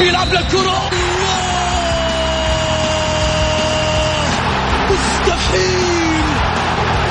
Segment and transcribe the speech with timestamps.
[0.00, 0.90] بيلعب للكرة
[4.90, 6.24] مستحيل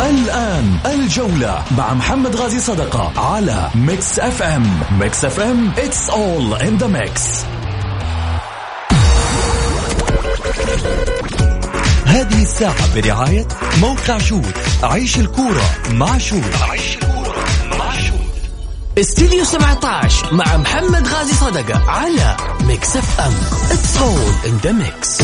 [0.09, 4.79] الآن الجولة مع محمد غازي صدقة على ميكس أف أم.
[4.99, 7.21] ميكس أف أم it's all in the mix.
[12.05, 13.47] هذه الساعة برعاية
[13.81, 14.53] موقع شوت
[14.83, 17.35] عيش الكورة مع شوت عيش الكورة
[17.79, 18.19] مع شوت
[18.97, 23.33] استديو 17 مع محمد غازي صدقة على ميكس أف أم.
[23.71, 25.17] it's all in the mix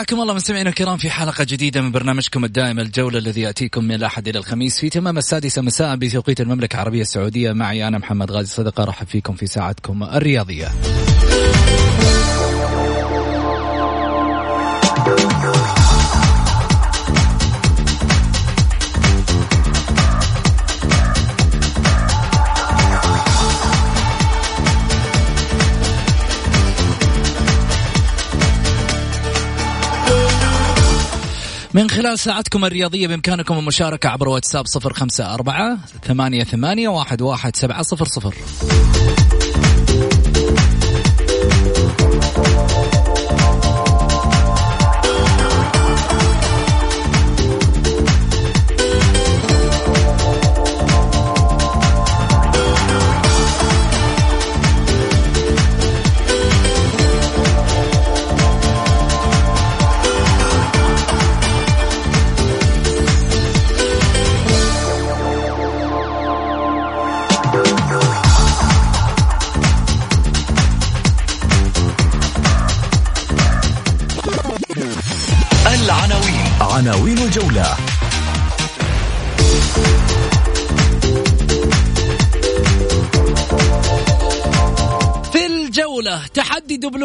[0.00, 4.28] حياكم الله مستمعينا الكرام في حلقة جديدة من برنامجكم الدائم الجولة الذي يأتيكم من الأحد
[4.28, 7.52] إلى الخميس في تمام السادسة مساء بتوقيت المملكة العربية السعودية.
[7.52, 10.68] معي أنا محمد غازي صدقة رحب فيكم في ساعتكم الرياضية.
[31.74, 37.56] من خلال ساعتكم الرياضية بإمكانكم المشاركة عبر واتساب صفر خمسة أربعة ثمانية, ثمانية واحد, واحد
[37.56, 38.34] سبعة صفر صفر.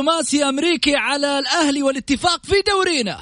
[0.06, 3.18] دبلوماسي أمريكي على الأهلي والاتفاق في دورينا.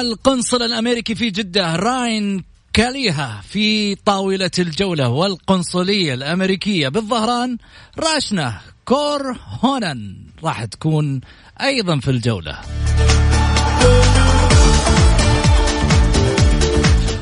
[0.00, 7.58] القنصل الأمريكي في جدة راين كاليها في طاولة الجولة والقنصلية الأمريكية بالظهران
[7.98, 11.20] راشنا كور هونن راح تكون
[11.60, 12.58] أيضا في الجولة.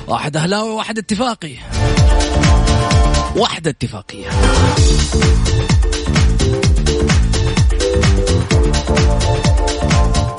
[0.08, 1.56] واحد أهلاوي وواحد اتفاقي.
[3.36, 4.30] واحدة اتفاقية.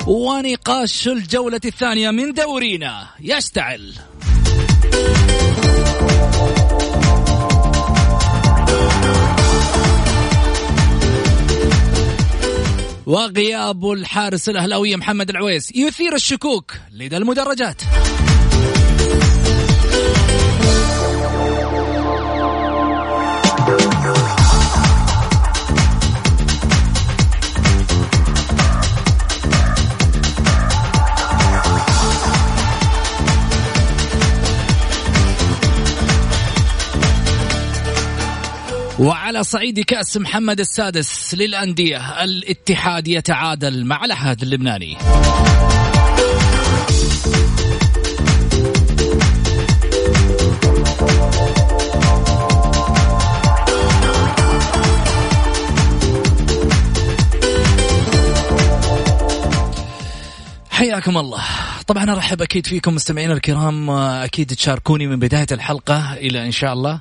[0.06, 3.06] ونقاش الجولة الثانية من دورينا.
[3.20, 3.94] يشتعل.
[13.06, 17.82] وغياب الحارس الأهلاوي محمد العويس يثير الشكوك لدى المدرجات.
[39.02, 44.96] وعلى صعيد كأس محمد السادس للأندية الاتحاد يتعادل مع الأحد اللبناني.
[60.70, 61.61] حياكم الله.
[61.86, 67.00] طبعا أرحب أكيد فيكم مستمعينا الكرام أكيد تشاركوني من بداية الحلقة إلى إن شاء الله.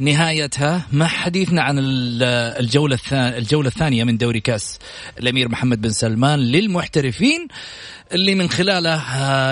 [0.00, 4.78] نهايتها مع حديثنا عن الجولة الجولة الثانية من دوري كأس
[5.20, 7.48] الأمير محمد بن سلمان للمحترفين
[8.12, 9.00] اللي من خلاله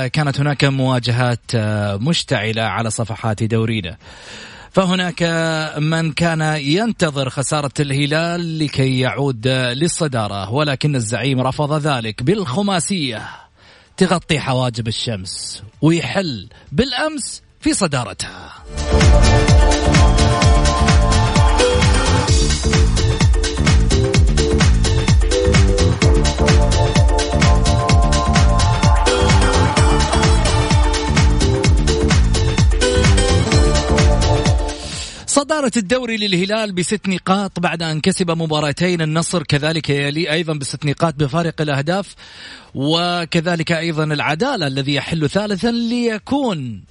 [0.06, 1.56] كانت هناك مواجهات
[2.00, 3.96] مشتعلة على صفحات دورينا.
[4.70, 5.22] فهناك
[5.78, 13.43] من كان ينتظر خسارة الهلال لكي يعود للصدارة ولكن الزعيم رفض ذلك بالخماسية.
[13.96, 18.64] تغطي حواجب الشمس ويحل بالأمس في صدارتها.
[35.34, 41.14] صدارة الدوري للهلال بست نقاط بعد أن كسب مباراتين النصر كذلك يلي أيضا بست نقاط
[41.14, 42.14] بفارق الأهداف
[42.74, 46.84] وكذلك أيضا العدالة الذي يحل ثالثا ليكون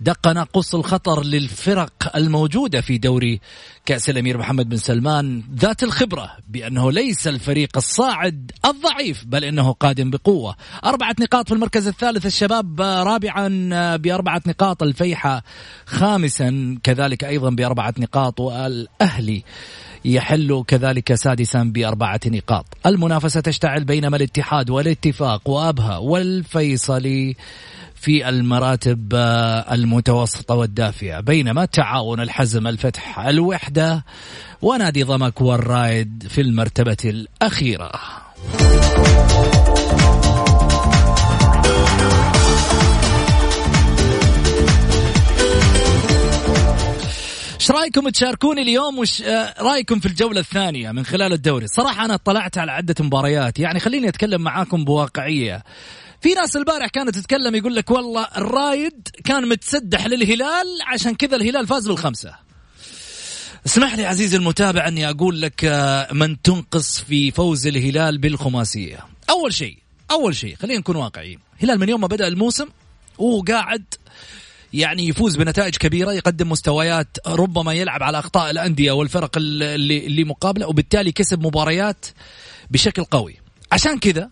[0.00, 3.40] دق ناقوس الخطر للفرق الموجودة في دوري
[3.86, 10.10] كأس الأمير محمد بن سلمان ذات الخبرة بأنه ليس الفريق الصاعد الضعيف بل أنه قادم
[10.10, 10.56] بقوة.
[10.84, 15.42] أربعة نقاط في المركز الثالث الشباب رابعا بأربعة نقاط الفيحة
[15.86, 19.42] خامسا كذلك أيضا بأربعة نقاط والأهلي
[20.04, 22.66] يحل كذلك سادسا بأربعة نقاط.
[22.86, 27.36] المنافسة تشتعل بينما الاتحاد والاتفاق وأبها والفيصلي
[28.06, 34.04] في المراتب آه، المتوسطة والدافئة بينما تعاون الحزم الفتح الوحدة
[34.62, 37.92] ونادي ضمك والرايد في المرتبة الأخيرة.
[47.54, 52.14] إيش رأيكم تشاركوني اليوم وش آه، رأيكم في الجولة الثانية من خلال الدوري؟ صراحة أنا
[52.14, 55.62] اطلعت على عدة مباريات يعني خليني أتكلم معاكم بواقعية.
[56.20, 61.66] في ناس البارح كانت تتكلم يقول لك والله الرايد كان متسدح للهلال عشان كذا الهلال
[61.66, 62.34] فاز بالخمسة.
[63.66, 68.98] اسمح لي عزيزي المتابع أني أقول لك آه، من تنقص في فوز الهلال بالخماسية.
[69.30, 69.78] أول شيء
[70.10, 71.38] أول شيء خلينا نكون واقعيين.
[71.58, 72.68] الهلال من يوم ما بدأ الموسم
[73.18, 73.84] وقاعد
[74.72, 80.66] يعني يفوز بنتائج كبيرة يقدم مستويات ربما يلعب على أخطاء الأندية والفرق اللي اللي مقابله
[80.66, 82.06] وبالتالي كسب مباريات
[82.70, 83.36] بشكل قوي.
[83.72, 84.30] عشان كذا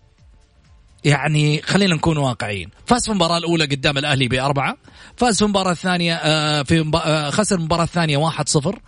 [1.04, 2.70] يعني خلينا نكون واقعيين.
[2.86, 4.76] فاز في المباراة الأولى قدام الأهلي بأربعة.
[5.16, 8.78] فاز في المباراة الثانية آه، في آه، خسر المباراة الثانية واحد صفر.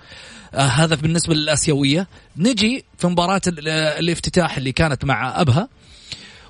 [0.54, 2.08] آه، هذا بالنسبة للآسيوية.
[2.36, 5.68] نجي في مباراة الافتتاح اللي كانت مع أبها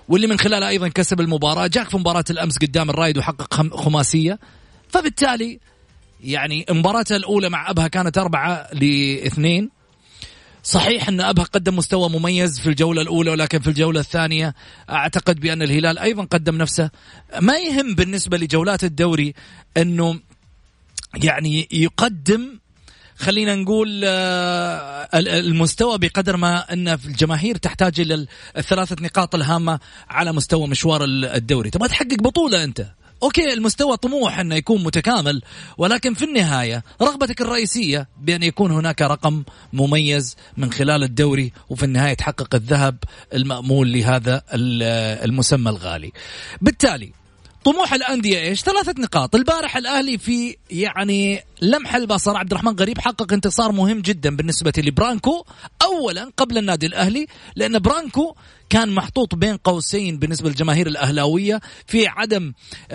[0.08, 1.66] واللي من خلالها أيضا كسب المباراة.
[1.66, 4.38] جاك في مباراة الأمس قدام الرايد وحقق خماسية.
[4.88, 5.60] فبالتالي
[6.20, 9.75] يعني مباراته الأولى مع أبها كانت أربعة لاثنين.
[10.66, 14.54] صحيح أن أبها قدم مستوى مميز في الجولة الأولى ولكن في الجولة الثانية
[14.90, 16.90] أعتقد بأن الهلال أيضا قدم نفسه.
[17.40, 19.34] ما يهم بالنسبة لجولات الدوري
[19.76, 20.20] أنه
[21.14, 22.58] يعني يقدم
[23.16, 28.26] خلينا نقول آه، المستوى بقدر ما أن الجماهير تحتاج إلى
[28.56, 31.70] الثلاثه نقاط الهامة على مستوى مشوار الدوري.
[31.70, 32.86] تبغى تحقق بطولة أنت.
[33.22, 35.42] OK المستوى طموح أنه يكون متكامل
[35.78, 39.42] ولكن في النهاية رغبتك الرئيسية بأن يكون هناك رقم
[39.72, 42.96] مميز من خلال الدوري وفي النهاية تحقق الذهب
[43.34, 44.42] المأمول لهذا
[45.24, 46.12] المسمى الغالي.
[46.60, 47.12] بالتالي
[47.64, 53.32] طموح الأندية إيش؟ ثلاثة نقاط، البارح الأهلي في يعني لمح البصر عبد الرحمن غريب حقق
[53.32, 55.44] انتصار مهم جدا بالنسبة لبرانكو
[55.82, 57.26] اولا قبل النادي الأهلي
[57.56, 58.34] لأن برانكو
[58.68, 62.52] كان محطوط بين قوسين بالنسبة للجماهير الأهلاوية في عدم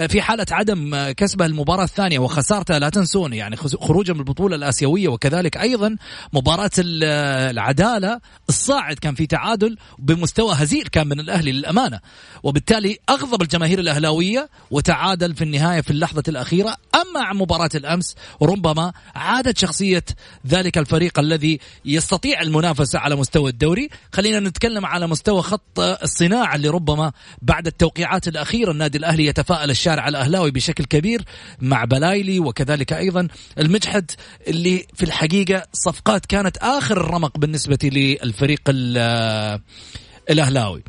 [0.07, 5.57] في حالة عدم كسبه المباراة الثانية وخسارته لا تنسون يعني خروجه من البطولة الآسيوية وكذلك
[5.57, 5.95] أيضا
[6.33, 8.19] مباراة العدالة
[8.50, 12.00] الصاعد كان في تعادل بمستوى هزيل كان من الأهلي للأمانة.
[12.44, 16.77] وبالتالي أغضب الجماهير الأهلاوية وتعادل في النهاية في اللحظة الأخيرة.
[16.95, 20.03] أما عن مباراة الأمس ربما عادت شخصية
[20.47, 23.90] ذلك الفريق الذي يستطيع المنافسة على مستوى الدوري.
[24.13, 29.69] خلينا نتكلم على مستوى خط خط الصناعه اللي ربما بعد التوقيعات الأخيرة النادي الأهلي يتفائل
[29.69, 31.23] الشارع الأهلاوي بشكل كبير
[31.61, 33.27] مع بلايلي وكذلك أيضا
[33.59, 34.11] المجحد
[34.47, 38.61] اللي في الحقيقة صفقات كانت آخر الرمق بالنسبة للفريق
[40.30, 40.83] الأهلاوي.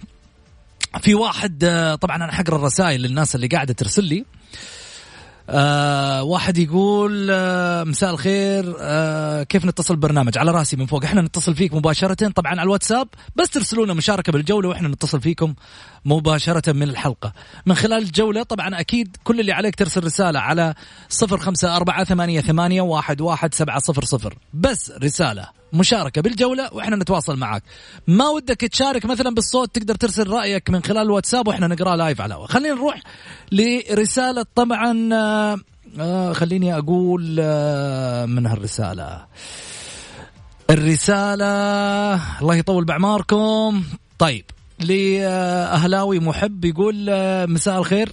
[1.00, 1.58] في واحد
[2.00, 4.24] طبعا أنا حقرأ الرسائل للناس اللي قاعدة ترسل لي
[5.50, 11.04] آه واحد يقول آه مساء الخير آه كيف نتصل برنامج على راسي من فوق.
[11.04, 15.54] إحنا نتصل فيك مباشرة طبعا على الواتساب بس ترسلوا لنا مشاركة بالجولة وإحنا نتصل فيكم.
[16.04, 17.32] مباشرة من الحلقة.
[17.66, 20.75] من خلال الجولة طبعا أكيد كل اللي عليك ترسل رسالة على
[21.09, 24.35] صفر خمسة أربعة ثمانية, ثمانية واحد, واحد سبعة صفر صفر.
[24.54, 27.62] بس رسالة مشاركة بالجولة وإحنا نتواصل معك
[28.06, 32.35] ما ودك تشارك مثلا بالصوت تقدر ترسل رأيك من خلال الواتساب وإحنا نقرأ لايف على
[32.35, 32.49] الهواء.
[32.49, 33.02] خلينا نروح
[33.52, 35.59] لرسالة طبعا آه,
[36.00, 39.26] آه، خليني أقول آه من هالرسالة.
[40.71, 43.85] الرسالة الله يطول بأعماركم.
[44.18, 44.44] طيب
[44.84, 48.12] لأهلاوي محب يقول آه، مساء الخير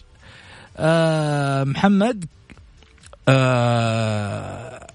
[0.77, 2.25] آه، محمد.
[3.27, 4.87] آه،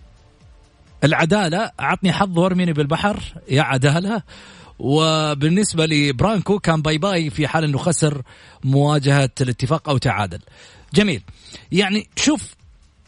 [1.04, 4.22] العدالة عطني حظ وارميني بالبحر يا عدالة.
[4.78, 8.22] وبالنسبة لبرانكو كان bye bye في حال إنه خسر
[8.64, 10.40] مواجهة الاتفاق أو تعادل.
[10.94, 11.22] جميل.
[11.72, 12.54] يعني شوف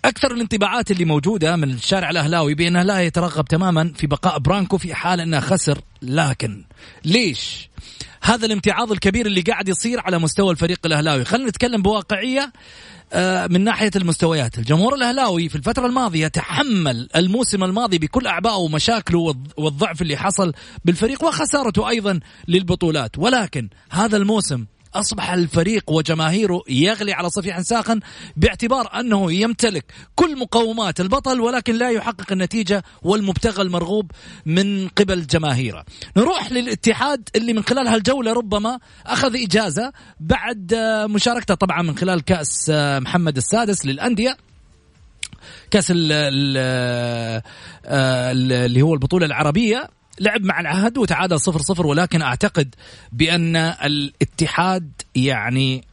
[0.05, 4.95] أكثر الانطباعات اللي موجودة من الشارع الأهلاوي بانه لا يترغب تماما في بقاء برانكو في
[4.95, 5.79] حال أنه خسر.
[6.03, 6.65] لكن
[7.05, 7.69] ليش؟
[8.23, 11.25] هذا الامتعاض الكبير اللي قاعد يصير على مستوى الفريق الأهلاوي.
[11.25, 12.53] خلينا نتكلم بواقعية
[13.13, 14.59] آه، من ناحية المستويات.
[14.59, 20.53] الجمهور الأهلاوي في الفترة الماضية تحمل الموسم الماضي بكل أعبائه ومشاكله والضعف اللي حصل
[20.85, 23.19] بالفريق وخسارته أيضا للبطولات.
[23.19, 28.01] ولكن هذا الموسم أصبح الفريق وجماهيره يغلي على صفيح ساخن
[28.37, 34.11] باعتبار أنه يمتلك كل مقومات البطل ولكن لا يحقق النتيجة والمبتغى المرغوب
[34.47, 35.85] من قبل جماهيره.
[36.17, 40.75] نروح للاتحاد اللي من خلال هالجولة ربما أخذ إجازة بعد
[41.11, 44.37] مشاركته طبعا من خلال كأس محمد السادس للأندية.
[45.71, 47.43] كأس اللي
[48.83, 49.96] هو البطولة العربية.
[50.21, 52.75] لعب مع العهد وتعادل صفر صفر ولكن أعتقد
[53.13, 55.85] بأن الاتحاد يعني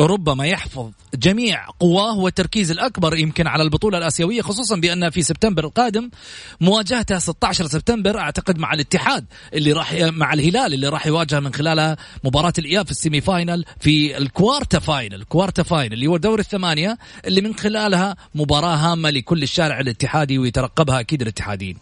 [0.00, 6.10] ربما يحفظ جميع قواه والتركيز الأكبر يمكن على البطولة الآسيوية خصوصا بأن في سبتمبر القادم
[6.60, 11.96] مواجهته 16 سبتمبر أعتقد مع الاتحاد اللي راح مع الهلال اللي راح يواجه من خلالها
[12.24, 16.16] مباراة الإياب في ال semi final في ال quarter final ال quarter final اللي هو
[16.16, 21.76] دور الثمانية اللي من خلالها مباراة هامة لكل الشارع الاتحادي ويترقبها أكيد الاتحاديين.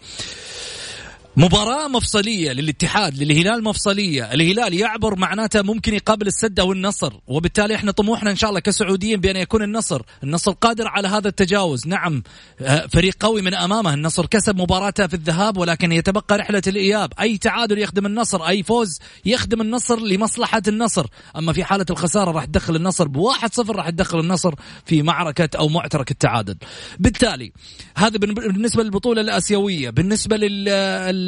[1.37, 4.35] مباراة مفصلية للاتحاد للهلال مفصلية.
[4.35, 9.37] الهلال يعبر معناته ممكن يقابل السدة والنصر وبالتالي إحنا طموحنا إن شاء الله كسعوديين بأن
[9.37, 10.03] يكون النصر.
[10.23, 11.87] النصر قادر على هذا التجاوز.
[11.87, 12.23] نعم
[12.61, 13.95] آه، فريق قوي من أمامه.
[13.95, 17.13] النصر كسب مباراته في الذهاب ولكن يتبقى رحلة الإياب.
[17.21, 21.07] أي تعادل يخدم النصر أي فوز يخدم النصر لمصلحة النصر.
[21.37, 24.55] أما في حالة الخسارة راح تدخل النصر بواحد صفر راح تدخل النصر
[24.87, 26.57] في معركة أو معترك التعادل.
[26.99, 27.53] بالتالي
[27.97, 31.24] هذا بالنسبة للبطولة الآسيوية بالنسبة لل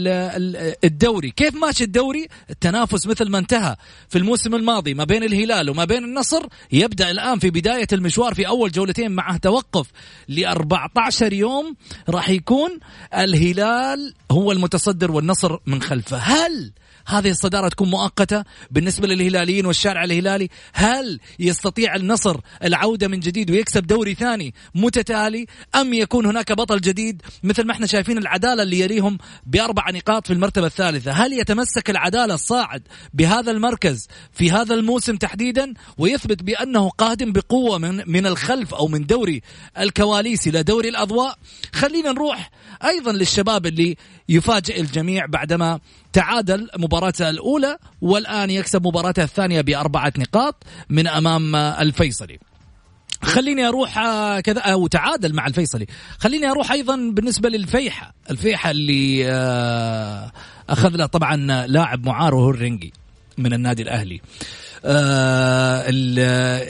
[0.85, 1.31] الدوري.
[1.31, 3.77] كيف ماشي الدوري؟ التنافس مثل ما انتهى
[4.09, 6.47] في الموسم الماضي ما بين الهلال وما بين النصر.
[6.73, 9.87] يبدأ الآن في بداية المشوار في أول جولتين معه توقف
[10.29, 11.77] ل 14 يوم.
[12.09, 12.79] راح يكون
[13.15, 16.17] الهلال هو المتصدر والنصر من خلفه.
[16.17, 16.73] هل
[17.07, 20.49] هذه الصدارة تكون مؤقتة بالنسبة للهلاليين والشارع الهلالي.
[20.73, 27.23] هل يستطيع النصر العودة من جديد ويكسب دوري ثاني متتالي؟ أم يكون هناك بطل جديد؟
[27.43, 31.13] مثل ما إحنا شايفين العدالة اللي يليهم بأربع نقاط في المرتبة الثالثة.
[31.13, 32.83] هل يتمسك العدالة الصاعد
[33.15, 39.07] بهذا المركز في هذا الموسم تحديدا؟ ويثبت بأنه قادم بقوة من, من الخلف أو من
[39.07, 39.43] دوري
[39.79, 41.39] الكواليس إلى دوري الأضواء.
[41.75, 42.51] خلينا نروح
[42.85, 43.97] أيضا للشباب اللي
[44.29, 45.81] يفاجئ الجميع بعدما
[46.17, 52.39] تعادل مباراته الأولى والآن يكسب مباراته الثانية بأربعة نقاط من أمام الفيصلي.
[53.23, 55.87] خليني أروح آه، كذا أو تعادل مع الفيصلي.
[56.19, 58.15] خليني أروح أيضا بالنسبة للفيحة.
[58.31, 60.33] الفيحة اللي آه،
[60.71, 62.93] أخذ له طبعا لاعب معار وهو الرنجي
[63.39, 64.21] من النادي الأهلي.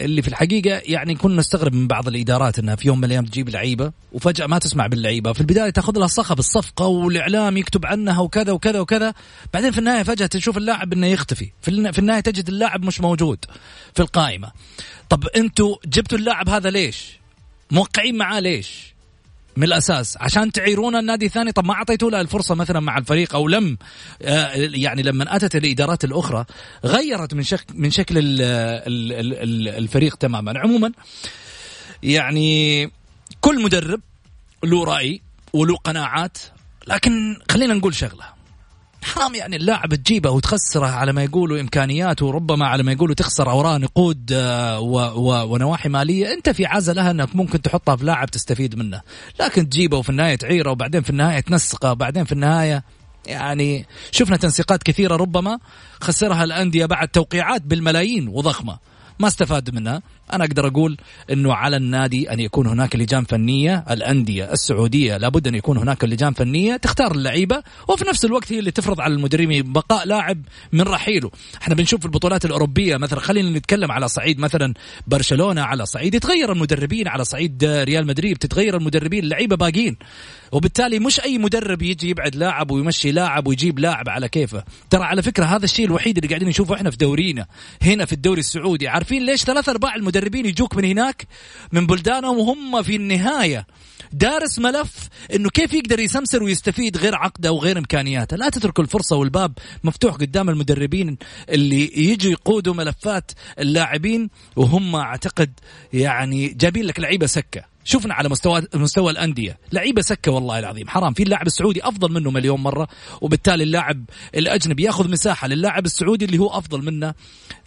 [0.04, 3.48] اللي في الحقيقة يعني كنا نستغرب من بعض الإدارات إنها في يوم من الأيام تجيب
[3.48, 5.32] لعيبة وفجأة ما تسمع باللعيبة.
[5.32, 9.14] في البداية تأخذ لها صخب الصفقة والإعلام يكتب عنها وكذا وكذا وكذا.
[9.54, 11.50] بعدين في النهاية فجأة تشوف اللاعب إنه يختفي.
[11.62, 13.44] في النهاية تجد اللاعب مش موجود
[13.94, 14.52] في القائمة.
[15.08, 17.18] طب أنتوا جبتوا اللاعب هذا ليش؟
[17.70, 18.95] موقعين معاه ليش؟
[19.56, 20.16] من الأساس.
[20.20, 23.78] عشان تعيرون النادي الثاني طب ما أعطيتوا له الفرصة مثلا مع الفريق أو لم
[24.22, 26.44] آه، يعني لما أتت الإدارات الأخرى
[26.84, 28.14] غيرت من شكل من شكل
[29.78, 30.58] الفريق تماما.
[30.58, 30.92] عموما
[32.02, 32.90] يعني
[33.40, 34.00] كل مدرب
[34.64, 35.22] له رأي
[35.52, 36.38] وله قناعات
[36.88, 38.35] لكن خلينا نقول شغلة.
[39.06, 43.76] حرام يعني اللاعب تجيبه وتخسره على ما يقولوا إمكانياته وربما على ما يقولوا تخسر أوراق
[43.76, 44.80] نقود آه،
[45.44, 46.32] ونواحي مالية.
[46.32, 49.00] أنت في عزلها انك ممكن تحطها في لاعب تستفيد منه.
[49.40, 52.84] لكن تجيبه وفي النهاية تعيره وبعدين في النهاية تنسقه وبعدين في النهاية
[53.26, 55.58] يعني شفنا تنسيقات كثيرة ربما
[56.00, 58.78] خسرها الأندية بعد توقيعات بالملايين وضخمة.
[59.18, 60.02] ما استفاد منها.
[60.32, 60.96] أنا أقدر أقول
[61.30, 66.32] إنه على النادي أن يكون هناك لجان فنية الأندية السعودية لابد أن يكون هناك لجان
[66.32, 70.42] فنية تختار اللعيبة وفي نفس الوقت هي اللي تفرض على المدربين بقاء لاعب
[70.72, 71.30] من رحيله.
[71.62, 74.74] إحنا بنشوف في البطولات الأوروبية مثلا خلينا نتكلم على صعيد مثلا
[75.06, 79.96] برشلونة على صعيد يتغير المدربين على صعيد ريال مدريد تتغير المدربين اللعيبة باقين
[80.52, 84.64] وبالتالي مش أي مدرب يجي يبعد لاعب ويمشي لاعب ويجيب لاعب على كيفه.
[84.90, 87.46] ترى على فكرة هذا الشيء الوحيد اللي قاعدين نشوفه إحنا في دورينا.
[87.82, 91.26] هنا في الدوري السعودي عارفين ليش ثلاث أرباع المدربين يجوك من هناك؟
[91.72, 93.66] من بلدانهم وهم في النهاية.
[94.12, 99.52] دارس ملف إنه كيف يقدر يسمسر ويستفيد غير عقده وغير إمكانياته، لا تترك الفرصة والباب
[99.84, 105.60] مفتوح قدام المدربين اللي يجوا يقودوا ملفات اللاعبين وهم أعتقد
[105.92, 109.58] يعني جايبين لك لعيبة سكة، شفنا على مستوى مستوى الأندية.
[109.72, 110.88] لعيبة سكة والله العظيم.
[110.88, 111.14] حرام.
[111.14, 112.88] في اللاعب السعودي أفضل منه مليون مرة
[113.20, 117.14] وبالتالي اللاعب الأجنبي يأخذ مساحة للاعب السعودي اللي هو أفضل منه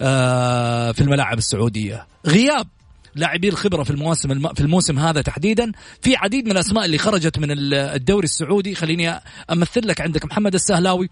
[0.02, 2.08] آه، في الملاعب السعودية.
[2.28, 2.68] غياب
[3.16, 4.54] لاعبي الخبرة في المواسم الم...
[4.54, 5.72] في الموسم هذا تحديدا.
[6.02, 8.76] في عديد من الأسماء اللي خرجت من الدوري السعودي.
[8.76, 9.22] خليني
[9.52, 11.10] أمثل لك عندك محمد السهلاوي.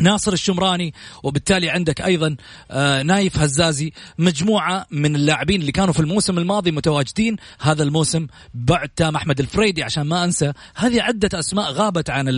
[0.00, 2.36] ناصر الشمراني وبالتالي عندك أيضا
[2.70, 7.36] آه، نايف هزازي مجموعة من اللاعبين اللي كانوا في الموسم الماضي متواجدين.
[7.60, 12.28] هذا الموسم بعد تام أحمد الفريدي عشان ما أنسى هذه عدة أسماء غابت عن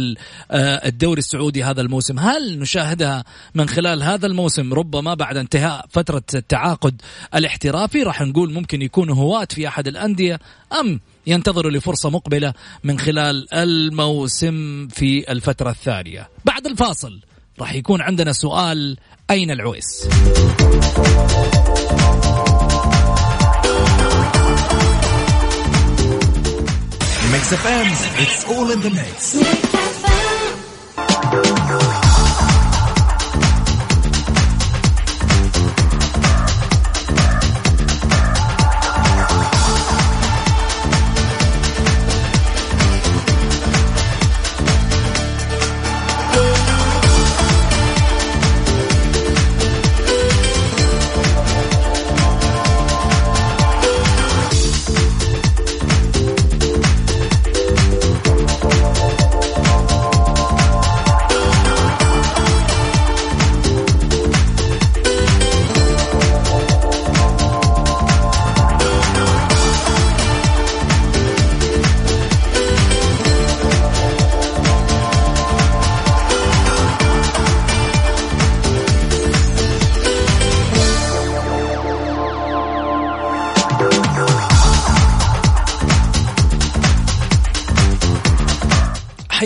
[0.50, 2.18] آه، الدوري السعودي هذا الموسم.
[2.18, 7.02] هل نشاهدها من خلال هذا الموسم؟ ربما بعد انتهاء فترة التعاقد
[7.34, 8.02] الاحترافي.
[8.02, 10.40] راح نقول ممكن يكونوا هواة في أحد الأندية
[10.80, 12.54] أم ينتظروا لفرصة مقبلة
[12.84, 16.28] من خلال الموسم في الفترة الثانية.
[16.44, 17.20] بعد الفاصل.
[17.62, 18.96] راح يكون عندنا سؤال
[19.30, 20.08] أين العويس
[27.32, 27.88] Mix FM,
[28.22, 29.22] it's all in the mix.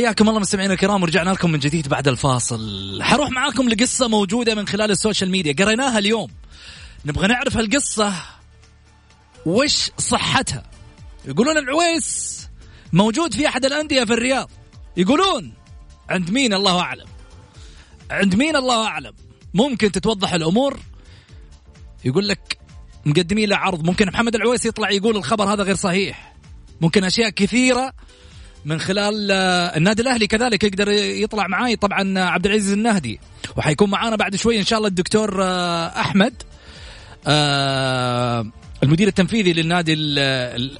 [0.06, 2.98] حياكم الله مستمعينا الكرام ورجعنا لكم من جديد بعد الفاصل.
[3.02, 5.64] حروح معاكم لقصة موجودة من خلال السوشيال ميديا.
[5.64, 6.30] قريناها اليوم.
[7.04, 8.14] نبغى نعرف هالقصة.
[9.46, 10.62] وش صحتها؟
[11.25, 12.40] يقولون العويس
[12.92, 14.50] موجود في أحد الأندية في الرياض.
[14.96, 15.52] يقولون
[16.10, 17.06] عند مين؟ الله أعلم.
[18.10, 19.12] عند مين؟ الله أعلم.
[19.54, 20.80] ممكن تتوضح الأمور؟
[22.04, 22.58] يقول لك
[23.06, 26.36] مقدمين له عرض ممكن محمد العويس يطلع يقول الخبر هذا غير صحيح.
[26.80, 27.92] ممكن أشياء كثيرة
[28.66, 31.76] من خلال آه، النادي الأهلي كذلك يقدر يطلع معاي.
[31.76, 33.20] طبعا عبد العزيز النهدي.
[33.56, 36.42] وحيكون معانا بعد شوي إن شاء الله الدكتور آه، أحمد
[37.26, 38.46] آه،
[38.82, 39.94] المدير التنفيذي للنادي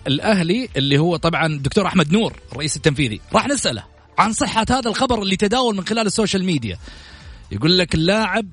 [0.07, 3.21] الأهلي اللي هو طبعا الدكتور أحمد نور الرئيس التنفيذي.
[3.33, 3.85] راح نسأله
[4.19, 6.79] عن صحة هذا الخبر اللي تداول من خلال ال social media.
[7.53, 8.47] يقول لك اللاعب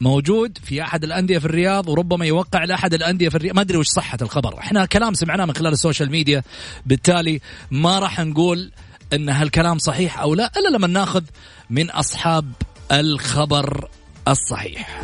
[0.00, 3.54] موجود في أحد الأندية في الرياض وربما يوقع لأحد الأندية في الرياض.
[3.54, 4.58] ما أدري وش صحة الخبر.
[4.58, 6.42] إحنا كلام سمعناه من خلال ال social media.
[6.86, 8.72] بالتالي ما راح نقول
[9.12, 11.22] إن هالكلام صحيح أو لا إلا لما ناخذ
[11.70, 12.52] من أصحاب
[12.92, 13.88] الخبر
[14.28, 15.02] الصحيح.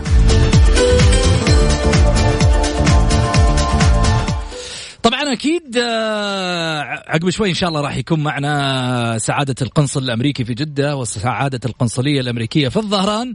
[5.04, 10.54] طبعا أكيد آه، عقب شوي إن شاء الله راح يكون معنا سعادة القنصل الأمريكي في
[10.54, 13.34] جدة وسعادة القنصلية الأمريكية في الظهران.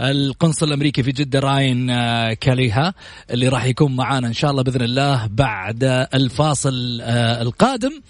[0.00, 2.94] القنصل الأمريكي في جدة راين آه، كاليها
[3.30, 8.00] اللي راح يكون معنا إن شاء الله بإذن الله بعد الفاصل آه، القادم.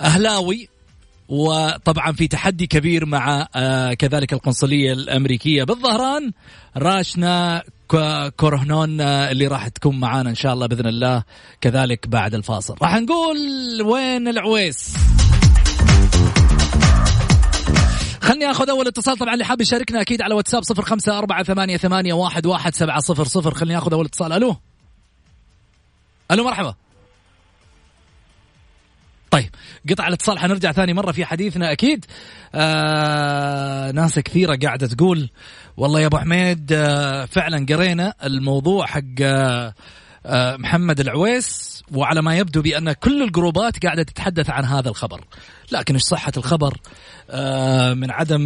[0.00, 0.68] أهلاوي
[1.28, 3.46] وطبعا في تحدي كبير مع
[3.98, 6.32] كذلك القنصلية الأمريكية بالظهران
[6.76, 7.62] راشنا
[8.36, 11.22] كورهنون اللي راح تكون معانا إن شاء الله بإذن الله
[11.60, 12.76] كذلك بعد الفاصل.
[12.82, 13.36] راح نقول
[13.82, 14.96] وين العويس؟
[18.20, 21.76] خلني آخذ أول اتصال طبعا اللي حاب يشاركنا أكيد على واتساب صفر خمسة أربعة ثمانية,
[21.76, 23.54] ثمانية واحد, واحد سبعة صفر صفر.
[23.54, 24.32] خلني آخذ أول اتصال.
[24.32, 24.56] ألو؟
[26.30, 26.74] ألو مرحبا.
[29.30, 29.50] طيب
[29.90, 32.04] قطع الاتصال حنرجع ثاني مرة في حديثنا أكيد.
[32.54, 35.30] آه ناس كثيرة قاعدة تقول
[35.76, 39.74] والله يا أبو حميد آه فعلا قرينا الموضوع حق آه
[40.26, 45.24] آه محمد العويس وعلى ما يبدو بأن كل الجروبات قاعدة تتحدث عن هذا الخبر.
[45.72, 46.78] لكن إيش صحة الخبر؟
[47.94, 48.40] من عدم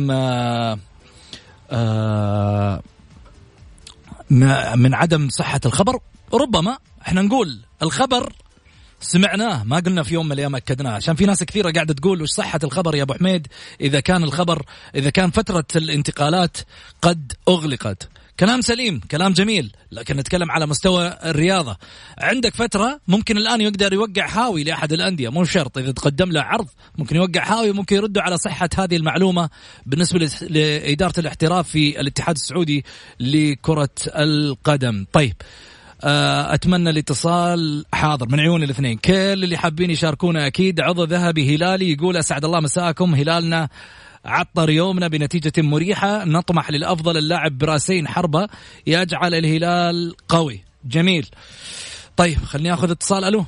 [4.76, 5.98] من عدم صحة الخبر
[6.34, 8.32] ربما إحنا نقول الخبر
[9.00, 10.90] سمعناه ما قلنا في يوم من الأيام أكدناه.
[10.90, 13.46] عشان في ناس كثيرة قاعدة تقول وش صحة الخبر يا أبو حميد؟
[13.80, 14.62] إذا كان الخبر
[14.94, 16.56] إذا كان فترة الانتقالات
[17.02, 18.08] قد أغلقت.
[18.40, 21.76] كلام سليم كلام جميل لكن نتكلم على مستوى الرياضة.
[22.18, 25.78] عندك فترة ممكن الآن يقدر يوقع حاوي لأحد الأندية مو شرط.
[25.78, 29.50] إذا تقدم له عرض ممكن يوقع حاوي ممكن يردوا على صحة هذه المعلومة.
[29.86, 32.84] بالنسبة لإدارة الاحتراف في الاتحاد السعودي
[33.20, 35.06] لكرة القدم.
[35.12, 35.34] طيب
[36.04, 38.98] أتمنى الاتصال حاضر من عيون الاثنين.
[38.98, 43.14] كل اللي حابين يشاركونا أكيد عضو ذهبي هلالي يقول أسعد الله مساءكم.
[43.14, 43.68] هلالنا
[44.24, 46.24] عطر يومنا بنتيجة مريحة.
[46.24, 48.48] نطمح للأفضل اللاعب برأسين حربة
[48.86, 50.64] يجعل الهلال قوي.
[50.84, 51.26] جميل.
[52.16, 53.24] طيب خليني أخذ اتصال.
[53.24, 53.44] ألو.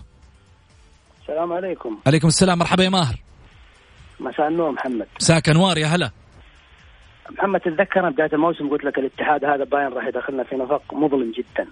[1.23, 1.99] السلام عليكم.
[2.07, 2.59] عليكم السلام.
[2.59, 3.23] مرحبا يا ماهر.
[4.21, 5.07] مساء النور محمد.
[5.21, 6.11] مساك أنوار يا هلا.
[7.31, 11.67] محمد تتذكر بداية الموسم قلت لك الاتحاد هذا باين راح يدخلنا في نفق مظلم جدا.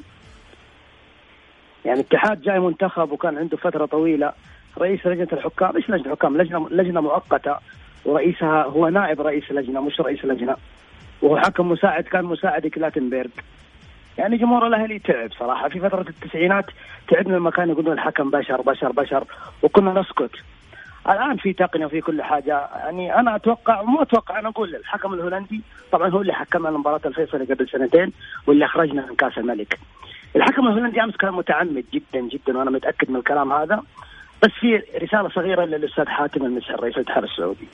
[1.84, 4.32] يعني الاتحاد جاي منتخب وكان عنده فترة طويلة
[4.78, 7.56] رئيس لجنة الحكام إيش لجنة الحكام لجنة لجنة مؤقتة
[8.04, 10.56] ورئيسها هو نائب رئيس اللجنة مش رئيس اللجنة.
[11.22, 13.30] وهو حكم مساعد كان مساعد كلاتنبرغ.
[14.18, 15.68] يعني جمهور الأهلي تعب صراحة.
[15.68, 16.64] في فترة التسعينات
[17.08, 19.24] تعبنا لما كانوا يقولون الحكم بشر بشر بشر
[19.62, 20.30] وكنا نسكت.
[21.08, 22.68] الآن في تقنية وفي كل حاجة.
[22.76, 25.60] يعني أنا أتوقع مو أتوقع أنا أقول الحكم الهولندي
[25.92, 28.12] طبعا هو اللي حكمنا مباراه الفيصلي قبل سنتين
[28.46, 29.78] واللي أخرجنا من كأس الملك.
[30.36, 33.82] الحكم الهولندي أمس كان متعمد جدا جدا وأنا متأكد من الكلام هذا.
[34.42, 37.68] بس في رسالة صغيرة للأستاذ حاتم المسحر رئيس الاتحاد السعودي.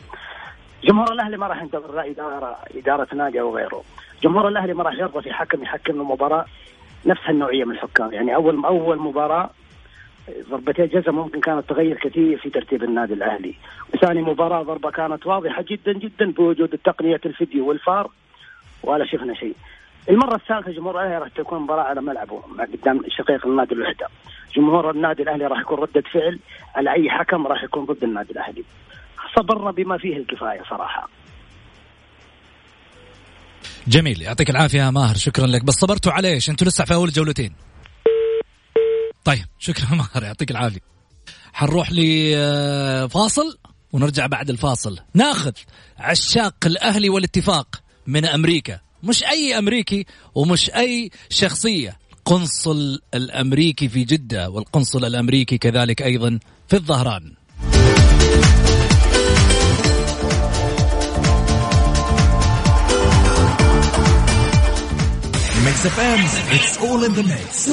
[0.85, 3.83] جمهور الأهلي ما راح ينتظر لا إدارة إدارة نادي أو غيره.
[4.23, 6.45] جمهور الأهلي ما راح يرضى في حكم يحكم المباراة
[7.07, 8.13] نفس النوعيه من الحكام.
[8.13, 9.51] يعني أول أول مباراة
[10.51, 13.55] ضربتي جزاء ممكن كانت تغير كثير في ترتيب النادي الأهلي.
[13.95, 18.11] وثاني مباراة ضربة كانت واضحة جدا جدا بوجود تقنيه الفيديو والفار
[18.83, 19.55] ولا شفنا شيء.
[20.09, 22.43] المرة الثالثة جمهور الأهلي راح تكون مباراة على ملعبه
[22.73, 24.07] قدام شقيق النادي الوحدة.
[24.57, 26.39] جمهور النادي الأهلي راح يكون ردة فعل
[26.75, 28.65] على أي حكم راح يكون ضد النادي الأهلي.
[29.37, 31.09] صبرنا بما فيه الكفاية صراحة.
[33.89, 37.11] جميل يعطيك العافية يا ماهر شكرا لك بس صبرتوا على إيش أنتوا لسه في اول
[37.11, 37.53] جولتين
[39.25, 40.81] طيب شكرا ماهر يعطيك العافية
[41.53, 43.59] حنروح لفاصل
[43.93, 45.53] ونرجع بعد الفاصل ناخذ
[45.99, 51.99] عشاق الأهلي والاتفاق من أمريكا مش أي أمريكي ومش أي شخصية.
[52.25, 57.33] قنصل الأمريكي في جدة والقنصل الأمريكي كذلك أيضا في الظهران.
[65.65, 67.71] Mix FM it's all in the mix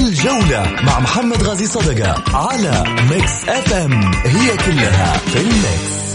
[0.00, 6.11] الجولة مع محمد غازي صدقة على Mix FM هي كلها في ال mix.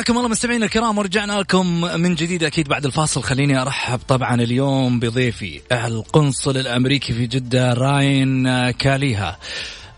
[0.00, 5.00] حياكم الله مستمعينا الكرام ورجعنا لكم من جديد أكيد بعد الفاصل خليني أرحب طبعا اليوم
[5.00, 9.38] بضيفي القنصل الأمريكي في جدة راين كليها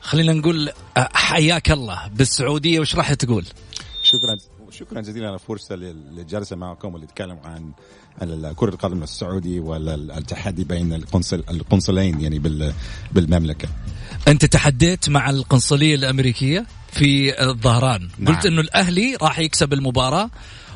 [0.00, 3.46] خلينا نقول حياك الله بالسعودية وش راح تقول؟
[4.02, 4.38] شكرا
[4.70, 7.06] شكرا جزيلا على الفرصه للجلسه معكم واللي
[7.44, 7.72] عن
[8.54, 12.38] كرة القدم السعودي والتحدي بين القنصل القنصلين يعني
[13.12, 13.68] بالمملكة.
[14.28, 18.34] أنت تحديت مع القنصلية الأمريكية في الظهران، نعم.
[18.34, 20.30] قلت إنه الأهلي راح يكسب المباراة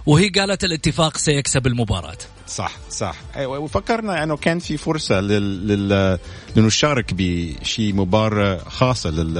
[0.06, 2.18] وهي قالت الاتفاق سيكسب المباراة.
[2.48, 5.68] صح صح أيوة وفكرنا إنه كان في فرصة لل...
[5.68, 6.18] لل...
[6.56, 9.34] لنشارك بشيء مباراة خاصة لل...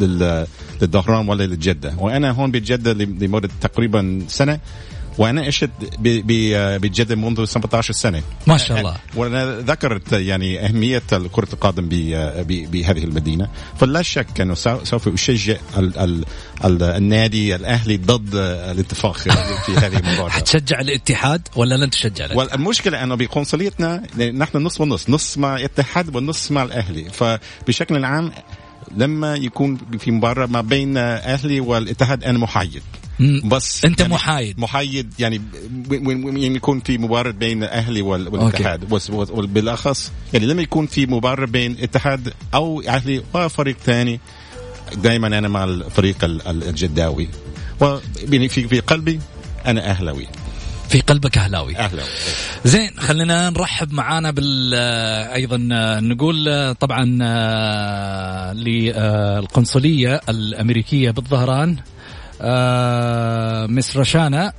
[0.00, 0.46] لل...
[0.82, 4.60] للظهران ولا للجده وأنا هون بجدة لمدة تقريبا سنة
[5.18, 8.22] وأنا عشت بجده منذ 17 سنة.
[8.46, 8.96] ما شاء الله.
[9.16, 11.02] وأنا ذكرت يعني أهمية
[11.32, 11.88] كره القدم
[12.48, 13.48] بهذه المدينة.
[13.80, 14.54] فلا شك أنه
[14.84, 16.24] سوف اشجع ال ال
[16.64, 19.30] ال النادي الأهلي ضد الاتفاق في
[19.72, 20.28] هذه المباراة.
[20.38, 26.16] حتشجع الاتحاد ولا لن تشجع الاتحاد؟ والمشكلة أنه بقنصليتنا نحن نص ونص نص مع الاتحاد
[26.16, 27.04] ونص مع الأهلي.
[27.10, 28.32] فبشكل عام
[28.96, 32.82] لما يكون في مباراة ما بين أهلي والاتحاد أنا محايد.
[33.44, 34.60] بس أنت يعني محايد.
[34.60, 35.42] محايد يعني
[35.90, 38.92] يعني يكون في مباراة بين أهلي والاتحاد.
[39.12, 44.20] وبالاخص يعني لما يكون في مباراة بين اتحاد أو أهلي وفريق ثاني
[44.96, 47.28] دائما أنا مع الفريق الجداوي.
[47.80, 49.20] وفي في قلبي
[49.66, 50.26] أنا أهلاوي.
[50.88, 51.76] في قلبك أهلاوي.
[51.76, 52.08] أهلاوي.
[52.64, 54.74] زين خلينا نرحب معانا بال
[55.34, 55.56] أيضا
[56.00, 57.04] نقول طبعا
[58.54, 61.76] للقنصلية الأمريكية بالظهران
[63.76, 64.52] مس رشانا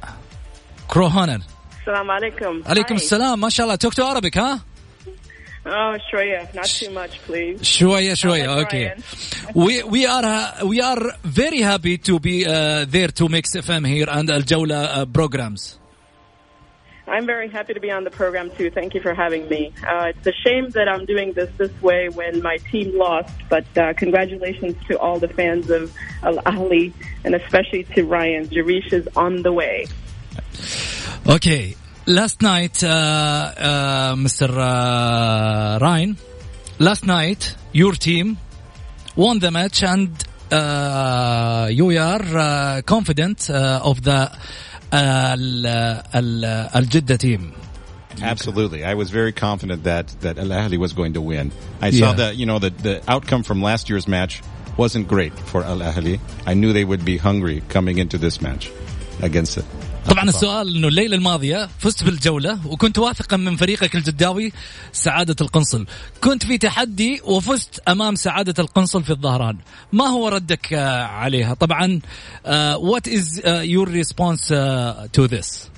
[0.88, 1.42] كروهونن.
[1.82, 2.62] السلام عليكم.
[2.66, 3.40] عليكم السلام.
[3.40, 3.76] ما شاء الله.
[3.76, 4.60] توك تو عربك ها؟
[5.66, 7.64] Oh, شوية, not too much, please.
[7.64, 8.92] شوية شوية, okay.
[9.54, 14.10] we we are we are very happy to be uh, there to mix FM here
[14.10, 15.79] and الجولة uh, programs.
[17.10, 18.70] I'm very happy to be on the program too.
[18.70, 19.74] Thank you for having me.
[19.86, 23.66] Uh, it's a shame that I'm doing this this way when my team lost, but
[23.78, 25.94] uh, congratulations to all the fans of
[26.24, 26.40] Al
[27.26, 28.48] and especially to Ryan.
[28.48, 29.88] Jarish is on the way.
[31.28, 31.76] Okay.
[32.06, 34.50] Last night, uh, uh Mr.
[34.50, 36.18] Uh, Ryan,
[36.80, 38.38] last night, your team
[39.16, 40.10] won the match and
[40.52, 44.32] uh, you are confident of the
[44.92, 47.54] Al Jeddah team.
[48.22, 51.52] Absolutely, I was very confident that that Al Ahly was going to win.
[51.82, 52.00] I yeah.
[52.00, 54.42] saw that you know the the outcome from last year's match
[54.78, 56.20] wasn't great for Al Ahly.
[56.46, 58.72] I knew they would be hungry coming into this match
[59.22, 59.66] against it.
[60.10, 64.52] طبعا السؤال إنه الليلة الماضية فزت بالجولة وكنت واثقا من فريقك الجداوي
[64.92, 65.86] سعادة القنصل.
[66.24, 69.58] كنت في تحدي وفزت أمام سعادة القنصل في الظهران.
[69.94, 72.00] ما هو ردك آه، عليها؟ طبعا
[72.76, 74.48] وات از يور ريسبونس
[75.14, 75.70] تو ذس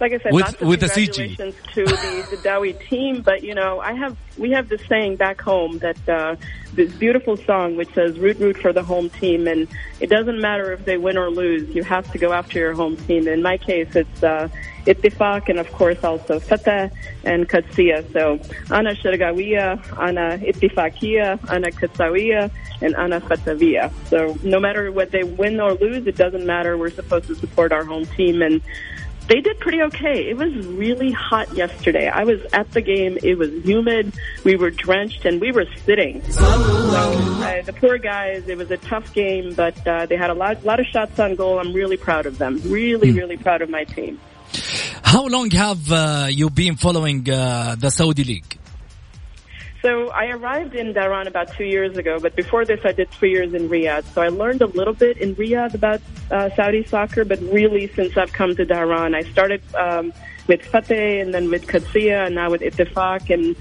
[0.00, 1.36] like I said, With- lots of with the CG.
[1.36, 3.22] congratulations to the, the Dowie team.
[3.22, 6.36] But you know, I have we have this saying back home that uh,
[6.74, 9.68] this beautiful song which says "root root for the home team," and
[10.00, 11.74] it doesn't matter if they win or lose.
[11.74, 13.28] You have to go after your home team.
[13.28, 14.22] In my case, it's.
[14.22, 14.48] Uh,
[14.86, 16.90] Ittifaq and of course also Fatah
[17.24, 18.12] and Qadsiya.
[18.12, 18.38] So
[18.72, 23.92] Ana Shargawiya, Ana Ittifaqiya, Ana Qadsawiya, and Ana Fatawiya.
[24.08, 26.78] So no matter what they win or lose, it doesn't matter.
[26.78, 28.62] We're supposed to support our home team and
[29.28, 30.28] they did pretty okay.
[30.28, 32.08] It was really hot yesterday.
[32.08, 33.18] I was at the game.
[33.22, 34.12] It was humid.
[34.44, 36.22] We were drenched and we were sitting.
[36.30, 40.34] So uh, the poor guys, it was a tough game, but uh, they had a
[40.34, 41.58] lot, lot of shots on goal.
[41.58, 42.60] I'm really proud of them.
[42.64, 44.20] Really, really proud of my team.
[45.02, 48.58] How long have uh, you been following uh, the Saudi League?
[49.86, 53.30] So I arrived in Dhahran about two years ago, but before this I did three
[53.30, 54.02] years in Riyadh.
[54.14, 58.16] So I learned a little bit in Riyadh about uh, Saudi soccer, but really since
[58.16, 60.12] I've come to Dhahran, I started um,
[60.48, 63.32] with Fateh and then with Qadsiya and now with Ittifaq.
[63.32, 63.54] And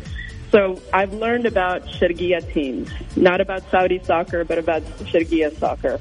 [0.49, 5.99] so I've learned about Shargiya teams, not about Saudi soccer, but about Shargiya soccer.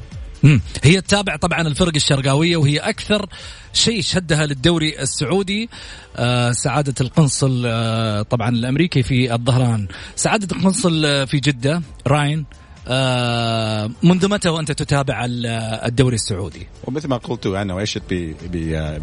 [0.83, 3.27] هي تتابع طبعا الفرق الشرقاوية وهي أكثر
[3.73, 5.69] شيء شدها للدوري السعودي
[6.17, 9.89] آه سعادة القنصل آه طبعا الأمريكي في الظهران.
[10.17, 12.45] سعادة القنصل آه، في جدة راين
[12.89, 15.47] آه منذ متى وأنت تتابع ال-
[15.87, 18.03] الدوري السعودي؟ ومثل ما قلت أنا وعشت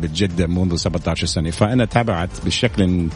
[0.02, 3.08] بجدة منذ 17 سنة فأنا تابعت بشكل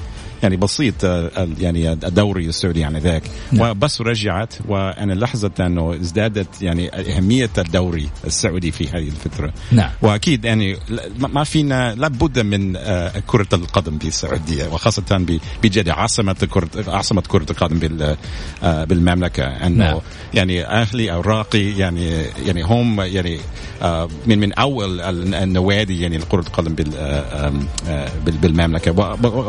[0.46, 3.24] يعني بسيط آه، يعني الدوري السعودي يعني ذاك.
[3.60, 9.54] وبس رجعت وأنا لاحظت أنه ازدادت يعني أهمية الدوري السعودي في هذه الفترة.
[9.72, 9.90] نعم.
[10.02, 10.78] وأكيد يعني
[11.18, 15.26] ما فينا لابد من آه، كرة القدم في السعودية وخاصة
[15.64, 18.18] بجده عاصمة كره عاصمة كرة القدم بال-
[18.64, 19.44] آه، بالمملكة.
[19.44, 20.00] أنه نعم.
[20.34, 22.12] يعني أهلي أو راقي يعني
[22.46, 23.40] يعني هم يعني
[24.28, 26.76] من من أول ال- النوادي يعني لكرة القدم
[28.26, 28.92] بالمملكة.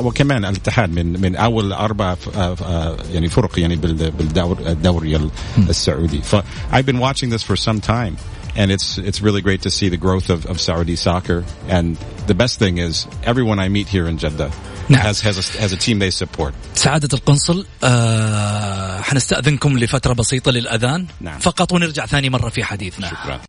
[0.07, 5.31] وكمان الاتحاد من من أول أربع آه، آه، يعني فرق يعني بال- بالدور الدوري ال-
[5.69, 6.23] السعودي.
[6.23, 6.37] ف
[6.73, 8.17] I've been watching this for some time
[8.57, 11.45] and it's it's really great to see the growth of, of Saudi soccer.
[11.69, 11.97] And
[12.27, 14.51] the best thing is everyone I meet here in Jeddah
[14.89, 15.03] نعم.
[15.03, 16.53] has has a, has a team they support.
[16.75, 21.07] سعادة القنصل آه حنستأذنكم لفترة بسيطة للأذان.
[21.21, 21.39] نعم.
[21.39, 23.09] فقط ونرجع ثاني مرة في حديثنا.
[23.09, 23.41] شكرا.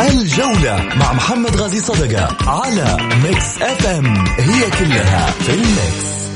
[0.00, 4.24] الجولة مع محمد غازي صدقة على Mix FM.
[4.38, 6.29] هي كلها في ال mix.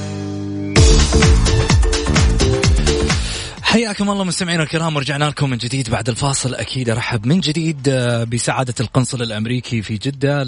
[3.63, 6.55] حياكم الله مستمعينا الكرام ورجعنا لكم من جديد بعد الفاصل.
[6.55, 10.45] أكيد أرحب من جديد آه، بسعادة القنصل الأمريكي في جدة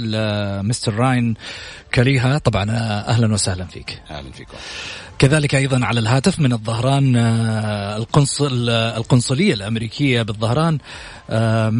[0.62, 1.34] مستر راين
[1.94, 2.74] كليها طبعا آه،
[3.10, 4.02] أهلا وسهلا فيك.
[4.10, 4.52] أهلا فيكم.
[5.18, 10.78] كذلك أيضا على الهاتف من الظهران آه، القنصل القنصلية الأمريكية بالظهران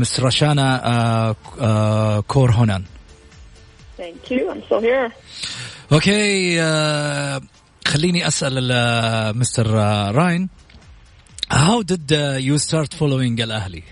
[0.01, 2.85] Miss رشانا آه، آه، كورهونن
[3.99, 4.51] Thank you.
[4.53, 5.13] I'm still here.
[5.93, 6.61] OK
[7.88, 10.50] خليني اسال ال- مستر آه، راين
[11.50, 13.84] How did uh, you start following Al Ahly?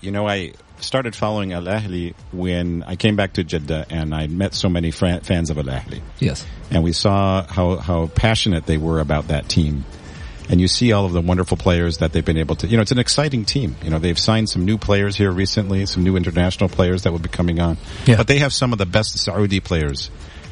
[0.00, 4.28] You know, I started following Al Ahly when I came back to Jeddah and I
[4.28, 6.00] met so many fran- fans of Al Ahly.
[6.20, 6.46] Yes.
[6.70, 9.84] And we saw how, how passionate they were about that team.
[10.50, 12.82] And you see all of the wonderful players that they've been able to, you know,
[12.82, 13.74] it's an exciting team.
[13.82, 17.18] You know, they've signed some new players here recently, some new international players that will
[17.18, 17.76] be coming on.
[18.06, 18.16] Yeah.
[18.18, 20.10] But they have some of the best Saudi players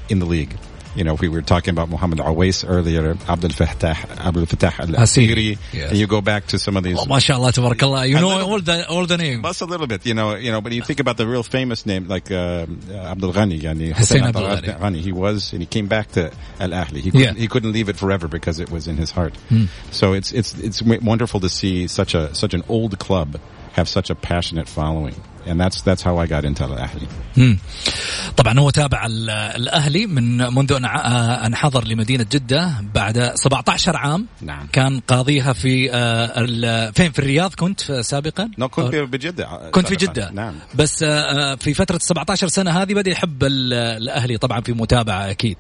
[0.09, 0.55] in the league.
[0.96, 5.58] you know, we were talking about Muhammad Awais earlier, Abdul Fattah, Abdul Fattah Al Asiri.
[5.72, 5.90] Yes.
[5.90, 6.98] And you go back to some of these.
[7.00, 8.08] Oh, mashallah, tabarakallah.
[8.08, 9.44] You know all the, all the names.
[9.44, 11.86] Just a little bit, you know, you know, but you think about the real famous
[11.86, 15.00] name, like, uh, Abdul Ghani, yani Hussein Abdul Ghani.
[15.00, 16.98] He was, and he came back to Al Ahli.
[16.98, 17.40] He couldn't, yeah.
[17.40, 19.34] he couldn't leave it forever because it was in his heart.
[19.50, 19.68] Mm.
[19.92, 23.40] So it's, it's, it's wonderful to see such a, such an old club
[23.74, 25.16] have such a passionate following.
[25.46, 27.08] And that's, that's how I got into Al Ahli.
[27.36, 28.21] Mm.
[28.42, 33.98] طبعا هو تابع ال- الأهلي من منذ أن ع- أن حضر لمدينة جدة بعد 17
[33.98, 34.68] عام نعم.
[34.74, 39.70] كان قاضيها في آه، فين في الرياض كنت سابقا؟ No, كنت بجدة.
[39.72, 40.56] كنت في جدة نعم.
[40.76, 45.58] بس آه، في فترة 17 سنة هذه بدأ يحب ال- الأهلي طبعا في متابعة أكيد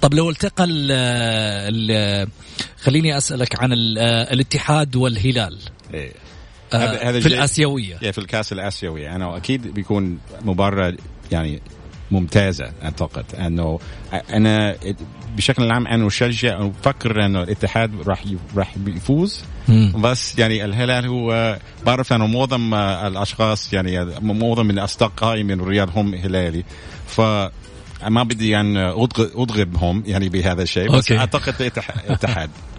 [0.00, 0.92] طب لو التقى ال
[1.90, 2.28] ال
[2.82, 3.98] خليني أسألك عن ال-
[4.32, 5.58] الاتحاد والهلال
[5.94, 6.12] إيه.
[6.72, 7.26] آه، في.
[7.26, 10.94] الآسيوية يا في الكأس الأسيوي أنا أكيد بيكون مباراة
[11.32, 11.62] يعني
[12.10, 13.24] ممتازة أعتقد.
[13.34, 13.78] أنه
[14.32, 14.76] أنا
[15.36, 18.24] بشكل عام أنا أشجع وفكر أنه الاتحاد راح
[18.56, 19.44] راح يفوز.
[19.94, 26.14] بس يعني الهلال هو بعرف أنه معظم الأشخاص يعني معظم من اصدقائي من الرياض هم
[26.14, 26.64] هلالي.
[27.06, 27.20] ف
[28.08, 28.78] ما بدي يعني
[29.34, 31.18] أضغبهم يعني بهذا الشيء بس أوكي.
[31.18, 32.50] أعتقد الاتحاد.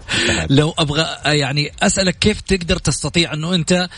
[0.50, 1.06] لو أبغى
[1.38, 3.88] يعني أسألك كيف تقدر تستطيع أنه أنت آه،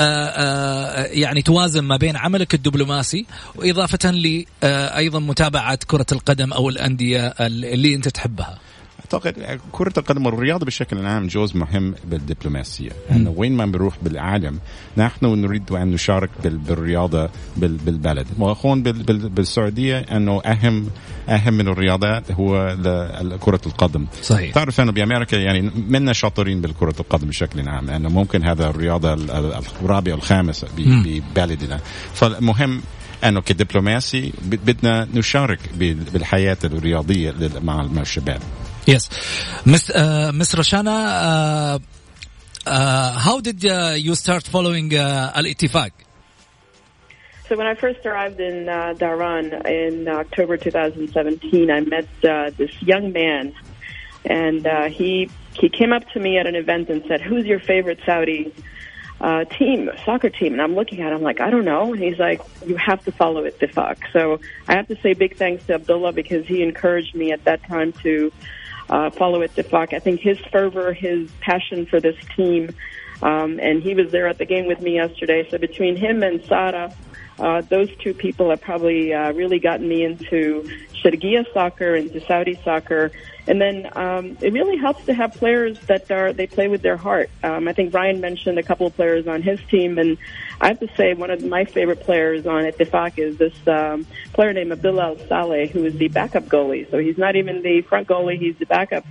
[0.00, 6.68] آه، يعني توازن ما بين عملك الدبلوماسي وإضافة ل آه، أيضا متابعة كرة القدم أو
[6.68, 8.58] الأندية اللي أنت تحبها؟
[9.14, 12.90] أعتقد كرة القدم والرياضة بشكل عام جزء مهم بالدبلوماسية.
[13.10, 14.58] أنه وين ما بنروح بالعالم
[14.96, 18.26] نحن نريد أن نشارك بالرياضة بالبلد.
[18.38, 20.90] وهون بالسعودية أنه أهم
[21.28, 22.76] أهم من الرياضات هو
[23.40, 24.06] كرة القدم.
[24.22, 24.54] صحيح.
[24.54, 29.12] تعرف أنه بأمريكا يعني منا شاطرين بالكرة القدم بشكل عام أنه ممكن هذا الرياضة
[29.82, 31.80] الرابعة والخامسة ببلدنا.
[32.14, 32.80] فالمهم
[33.24, 35.58] أنه كدبلوماسي بدنا نشارك
[36.12, 38.40] بالحياة الرياضية مع الشباب.
[38.86, 39.10] Yes,
[39.66, 41.78] Miss uh, Miss Roshana, uh,
[42.66, 45.90] uh, how did uh, you start following uh, Al Ittifaq?
[47.48, 52.70] So when I first arrived in uh, Dhahran in October 2017, I met uh, this
[52.80, 53.54] young man,
[54.24, 57.58] and uh, he he came up to me at an event and said, "Who's your
[57.58, 58.54] favorite Saudi
[59.20, 62.20] uh, team, soccer team?" And I'm looking at him like, "I don't know." And he's
[62.20, 65.74] like, "You have to follow it, Ittifaq." So I have to say big thanks to
[65.74, 68.30] Abdullah because he encouraged me at that time to
[68.90, 69.92] uh, follow it to Falk.
[69.92, 72.74] I think his fervor, his passion for this team,
[73.22, 75.48] um, and he was there at the game with me yesterday.
[75.50, 76.94] So between him and Sada,
[77.38, 80.68] uh, those two people have probably uh, really gotten me into
[81.06, 83.12] Shargiya soccer, into Saudi soccer,
[83.46, 86.96] and then um, it really helps to have players that are they play with their
[86.96, 87.30] heart.
[87.42, 90.18] Um, I think Ryan mentioned a couple of players on his team, and
[90.60, 94.52] I have to say one of my favorite players on Ittifaq is this um, player
[94.52, 96.90] named Abdullah Saleh, who is the backup goalie.
[96.90, 99.04] So he's not even the front goalie; he's the backup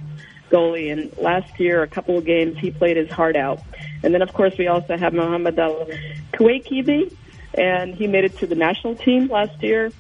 [0.49, 0.91] goalie.
[0.91, 3.61] And last year, a couple of games, he played his heart out.
[4.03, 5.87] And then, of course, we also have Mohammed Al
[6.33, 7.15] Kuwaikibi,
[7.53, 9.91] and he made it to the national team last year.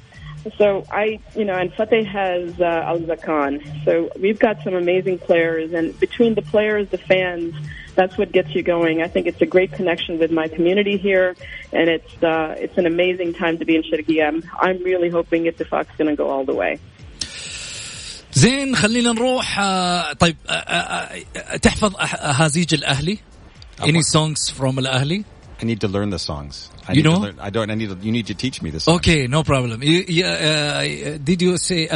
[0.56, 3.84] So I, you know, and Fateh has uh, Al Zakan.
[3.84, 7.54] So we've got some amazing players, and between the players, the fans,
[7.94, 9.02] that's what gets you going.
[9.02, 11.36] I think it's a great connection with my community here,
[11.72, 14.28] and it's uh, it's an amazing time to be in Sharqiya.
[14.28, 16.78] I'm, I'm really hoping it's the Fox going to go all the way.
[18.32, 19.60] زين خلينا نروح
[20.18, 20.36] طيب
[21.62, 23.18] تحفظ هازيج الاهلي
[23.82, 25.24] any songs from الاهلي
[25.60, 26.70] I need to learn the songs.
[26.88, 27.18] I you know?
[27.18, 27.70] Learn, I don't.
[27.70, 27.90] I need.
[27.90, 28.88] To, you need to teach me this.
[28.88, 29.82] Okay, no problem.
[29.82, 31.86] You, you, uh, did you say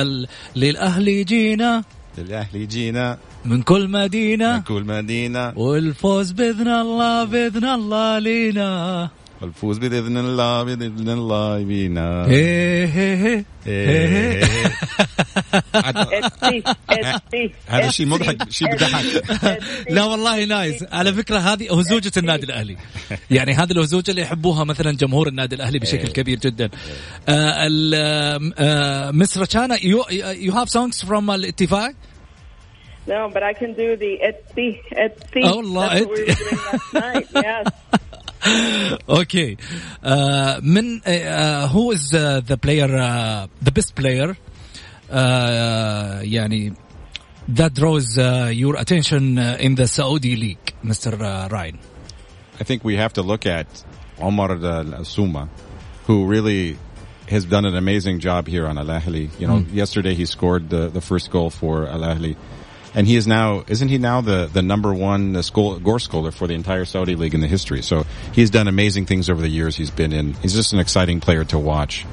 [0.57, 1.85] للأهلي جينا
[2.19, 9.11] للأهلي جينا من كل مدينة من كل مدينة والفوز بإذن الله بإذن الله لينا
[9.42, 12.26] والفوز بإذن الله بإذن الله بينا.
[17.68, 19.24] هذا شيء مضحك شيء بيضحك.
[19.90, 22.78] لا والله nice على فكرة هذه هزوجة النادي الأهلي.
[23.32, 26.70] يعني هذه الهزوجة اللي يحبوها مثلا جمهور النادي الأهلي بشكل كبير جدا.
[29.12, 31.92] Miss رشانا you have songs from الاتفاق؟
[33.08, 34.68] No, but I can do the etsi,
[35.06, 35.42] etsi.
[35.44, 37.28] والله، That's what we were doing last night.
[37.34, 37.66] Yes.
[39.09, 39.57] okay.
[40.03, 44.37] Uh, من uh, who is uh, the player, uh, the best player?
[45.11, 46.77] Uh, يعني
[47.49, 51.21] that draws uh, your attention uh, in the Saudi league, Mr.
[51.21, 51.79] Uh, Ryan.
[52.59, 53.67] I think we have to look at
[54.19, 55.51] Omar Suma,
[56.07, 56.79] who really
[57.29, 59.29] has done an amazing job here on Al Ahly.
[59.39, 59.75] You know, mm.
[59.75, 62.37] yesterday he scored the, the first goal for Al Ahly
[62.94, 66.32] and he is now isn't he now the the number one uh, school, gore scorer
[66.32, 67.82] for the entire Saudi league in the history.
[67.82, 70.34] So he's done amazing things over the years he's been in.
[70.36, 72.06] He's just an exciting player to watch.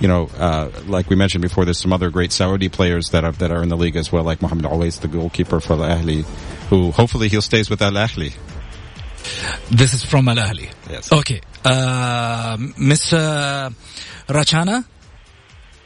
[0.00, 3.32] You know, uh, like we mentioned before, there's some other great Saudi players that are
[3.32, 6.24] that are in the league as well, like Mohamed Always, the goalkeeper for Al Ahly,
[6.68, 8.34] who hopefully he'll stays with Al Ahly.
[9.70, 10.70] This is from Al Ahly.
[10.90, 11.10] Yes.
[11.12, 13.70] Okay, uh, Miss uh,
[14.28, 14.84] Rachana.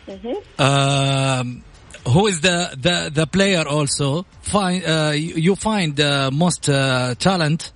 [0.09, 0.61] Mm-hmm.
[0.61, 1.63] Um,
[2.07, 7.73] who is the the the player also find uh, you find the most uh, talent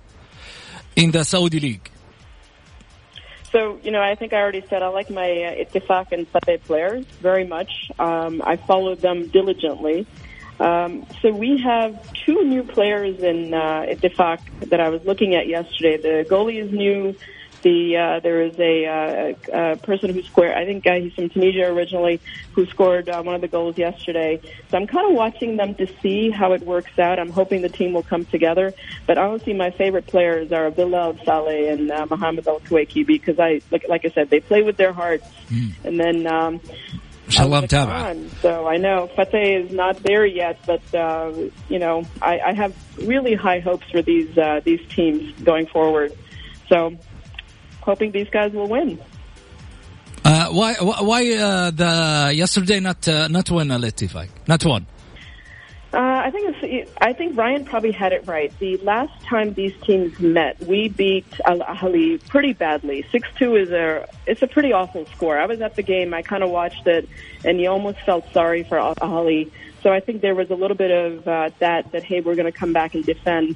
[0.95, 1.89] in the Saudi league?
[3.51, 6.57] So, you know, I think I already said I like my uh, Ittifaq and Fateh
[6.57, 7.89] players very much.
[7.97, 10.05] Um, I followed them diligently.
[10.59, 15.47] Um, so we have two new players in uh, Ittifaq that I was looking at
[15.47, 15.95] yesterday.
[15.95, 17.15] The goalie is new.
[17.65, 20.51] The uh, there is a, uh, a person who scored.
[20.51, 22.21] I think uh, he's from Tunisia originally,
[22.53, 24.39] who scored uh, one of the goals yesterday.
[24.69, 27.17] So I'm kind of watching them to see how it works out.
[27.17, 28.71] I'm hoping the team will come together.
[29.07, 33.61] But honestly, my favorite players are Bilal Saleh and uh, Mohamed Al Kweiki because I
[33.71, 35.25] like, like I said, they play with their hearts.
[35.49, 35.73] Mm.
[35.85, 36.61] And then um,
[37.29, 38.29] Shalom oh, Taba.
[38.41, 41.33] So I know Fateh is not there yet, but uh,
[41.67, 42.75] you know I, I have
[43.07, 46.15] really high hopes for these uh, these teams going forward.
[46.69, 46.95] So
[47.85, 48.99] hoping these guys will win.
[50.23, 50.73] Uh, why
[51.09, 54.85] why uh, the yesterday not uh, not win Al Ittifaq not one
[55.93, 58.51] Uh, I think it's, I think Ryan probably had it right.
[58.59, 63.05] The last time these teams met, we beat Al Ahly pretty badly.
[63.13, 65.37] Six two is a it's a pretty awful score.
[65.39, 66.13] I was at the game.
[66.13, 67.07] I kind of watched it,
[67.45, 69.51] and you almost felt sorry for Al Ahly.
[69.83, 72.51] So I think there was a little bit of uh, that that hey, we're going
[72.51, 73.55] to come back and defend.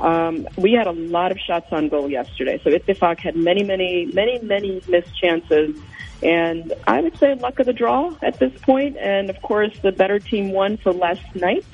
[0.00, 2.60] Um, we had a lot of shots on goal yesterday.
[2.62, 5.76] So Ittifaq had many, many, many, many missed chances.
[6.22, 8.96] And I would say luck of the draw at this point.
[8.96, 11.64] And of course, the better team won for last night.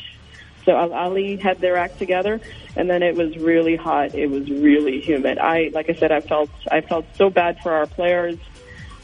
[0.64, 2.41] So Al Ali had their act together,
[2.75, 4.14] and then it was really hot.
[4.14, 5.39] It was really humid.
[5.39, 8.39] I, like I said, I felt I felt so bad for our players.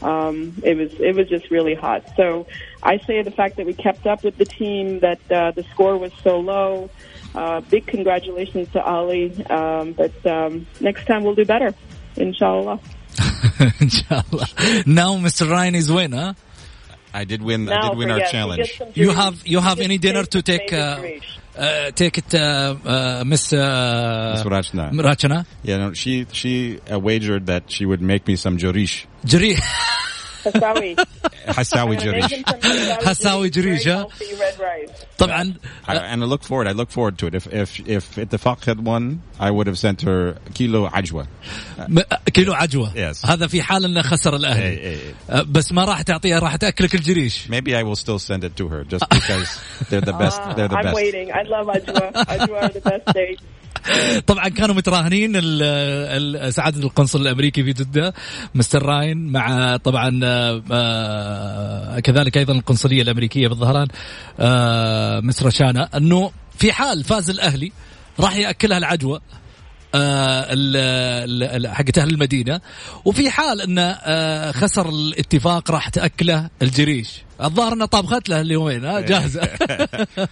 [0.01, 2.09] Um, it was it was just really hot.
[2.15, 2.47] So
[2.81, 5.97] I say the fact that we kept up with the team, that uh, the score
[5.97, 6.89] was so low.
[7.33, 9.43] Uh, big congratulations to Ali.
[9.45, 11.73] Um, but um, next time we'll do better,
[12.15, 12.79] inshallah.
[13.79, 14.47] inshallah.
[14.85, 15.49] Now Mr.
[15.49, 16.17] Ryan is winner.
[16.17, 16.33] Huh?
[17.13, 17.65] I did win.
[17.65, 18.81] Now I did win our yes, challenge.
[18.93, 20.71] You have you have any dinner to take?
[20.71, 21.01] Uh,
[21.57, 24.91] uh, take it, uh, uh Miss Miss Rachna.
[24.91, 25.45] Rachna.
[25.63, 29.05] Yeah, no, she she wagered that she would make me some jorish.
[29.25, 29.59] Jorish.
[30.42, 30.96] some Hassawi
[33.52, 33.96] very jarish, huh?
[33.98, 34.90] healthy red rice.
[35.18, 35.54] طبعا
[35.88, 36.66] I, and I look forward.
[36.68, 37.34] I look forward to it.
[37.34, 41.26] If if if Ittifaq had won, I would have sent her kilo ajwa.
[41.88, 42.00] م-
[42.32, 43.26] كيلو عجوه Yes.
[43.26, 46.94] هذا في حال انه خسر Hey, الاهلي hey, أه، بس ما راح تعطيها راح تاكلك
[46.94, 49.58] الجريش Maybe I will still send it to her just because
[49.90, 50.40] they're the best.
[50.56, 50.94] They're the I'm best.
[50.96, 51.32] waiting.
[51.32, 52.12] I love Ajwa.
[52.12, 53.42] Ajwa are the best dates.
[54.27, 55.41] طبعا كانوا متراهنين
[56.51, 58.13] سعادة القنصل الأمريكي في جدة
[58.55, 63.87] مستر راين مع طبعا آه، آه، كذلك أيضا القنصلية الأمريكية بالظهران
[64.39, 67.71] آه، مستر شانا أنه في حال فاز الأهلي
[68.19, 69.15] راح يأكلها العجوة.
[69.17, 69.40] ال- ال- ال-
[71.73, 72.61] حقت أهل المدينة.
[73.05, 77.09] وفي حال انه آه، خسر الاتفاق راح تأكله الجريش.
[77.43, 79.41] الظاهر إنه طابخت له اليومين ها جاهزة.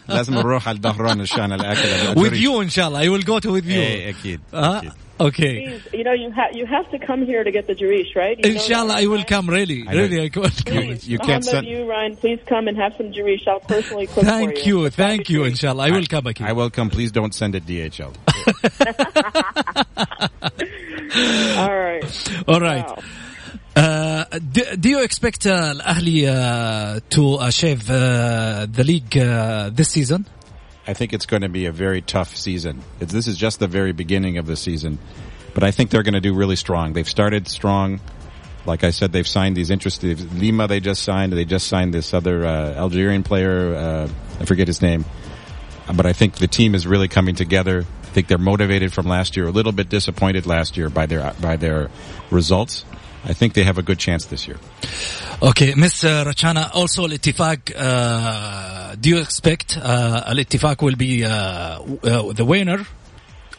[0.09, 2.41] لازم نروح على الظهران عشان الأكل.
[2.41, 3.17] You إن شاء الله.
[3.17, 3.71] Will go to with you.
[3.71, 4.91] إيه أكيد أكيد.
[5.19, 5.67] Okay.
[5.67, 8.37] Please, you know, you have you have to come here to get the Jewish, right?
[8.43, 9.49] You Inshallah, I will come.
[9.49, 10.83] Really, I really, I will come.
[10.83, 12.15] You, you can't send you, Ryan.
[12.15, 13.47] Please come and have some Jewish.
[13.47, 14.83] I'll personally cook thank you.
[14.83, 14.89] you.
[14.89, 16.47] Thank you, Inshallah, I, will come again.
[16.47, 16.89] I will come.
[16.89, 18.15] Please don't send a DHL.
[21.57, 22.47] All right.
[22.47, 22.87] All right.
[22.87, 23.03] Wow.
[23.75, 29.17] Uh, do, do, you expect uh, Al Ahly uh, to uh, achieve uh, the league
[29.17, 30.25] uh, this season?
[30.89, 32.81] I think it's going to be a very tough season.
[32.99, 34.97] It's, this is just the very beginning of the season,
[35.53, 36.93] but I think they're going to do really strong.
[36.93, 38.01] They've started strong.
[38.65, 40.67] Like I said, they've signed these interesting Lima.
[40.67, 41.33] They just signed.
[41.33, 43.75] They just signed this other uh, Algerian player.
[43.75, 44.09] Uh,
[44.39, 45.05] I forget his name,
[45.93, 47.85] but I think the team is really coming together.
[48.01, 49.45] I think they're motivated from last year.
[49.45, 51.91] A little bit disappointed last year by their by their
[52.31, 52.83] results.
[53.25, 54.57] I think they have a good chance this year.
[55.41, 56.69] Okay, Miss uh, Rachana.
[56.73, 57.73] Also, Al-Ittifaq.
[57.75, 62.85] Uh, do you expect uh, Al-Ittifaq will be uh, uh, the winner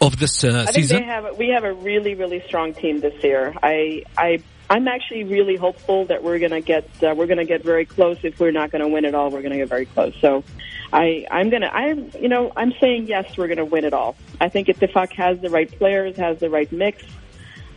[0.00, 0.98] of this uh, I think season?
[0.98, 3.54] they have we have a really really strong team this year.
[3.62, 7.84] I I I'm actually really hopeful that we're gonna get uh, we're gonna get very
[7.84, 8.18] close.
[8.22, 10.14] If we're not gonna win it all, we're gonna get very close.
[10.20, 10.44] So.
[10.92, 14.16] I, I'm gonna, I'm, you know, I'm saying yes, we're gonna win it all.
[14.40, 17.04] I think Ittifaq has the right players, has the right mix.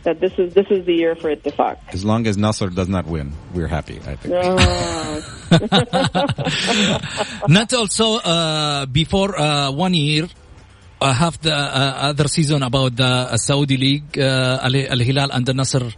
[0.04, 1.78] That this is, this is the year for it to Ittifaq.
[1.92, 4.00] As long as Nasser does not win, we're happy.
[4.06, 4.34] I think.
[4.36, 5.22] Oh.
[7.48, 10.28] Not also uh, before uh, one year.
[11.00, 15.30] I have the uh, other season about the uh, Saudi League, uh, Al Al Hilal
[15.32, 15.90] and the Nasser,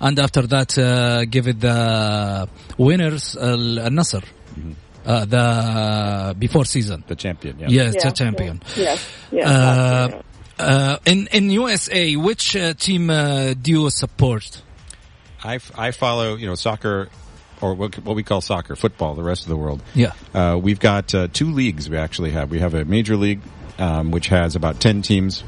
[0.00, 2.48] and after that uh, give it the
[2.78, 4.22] winners Al Al Nasser,
[5.04, 7.02] uh, the before season.
[7.06, 7.58] The champion.
[7.58, 7.66] Yeah.
[7.70, 8.60] Yes, Yeah, the champion.
[8.76, 9.46] Yes, yes.
[9.48, 10.31] Uh, that's,
[10.62, 14.62] uh, in in USA, which uh, team uh, do you support?
[15.44, 17.08] I, f- I follow, you know, soccer,
[17.60, 19.82] or what, what we call soccer, football, the rest of the world.
[19.94, 20.12] Yeah.
[20.32, 22.50] Uh, we've got uh, two leagues we actually have.
[22.50, 23.40] We have a major league,
[23.78, 25.42] um, which has about 10 teams.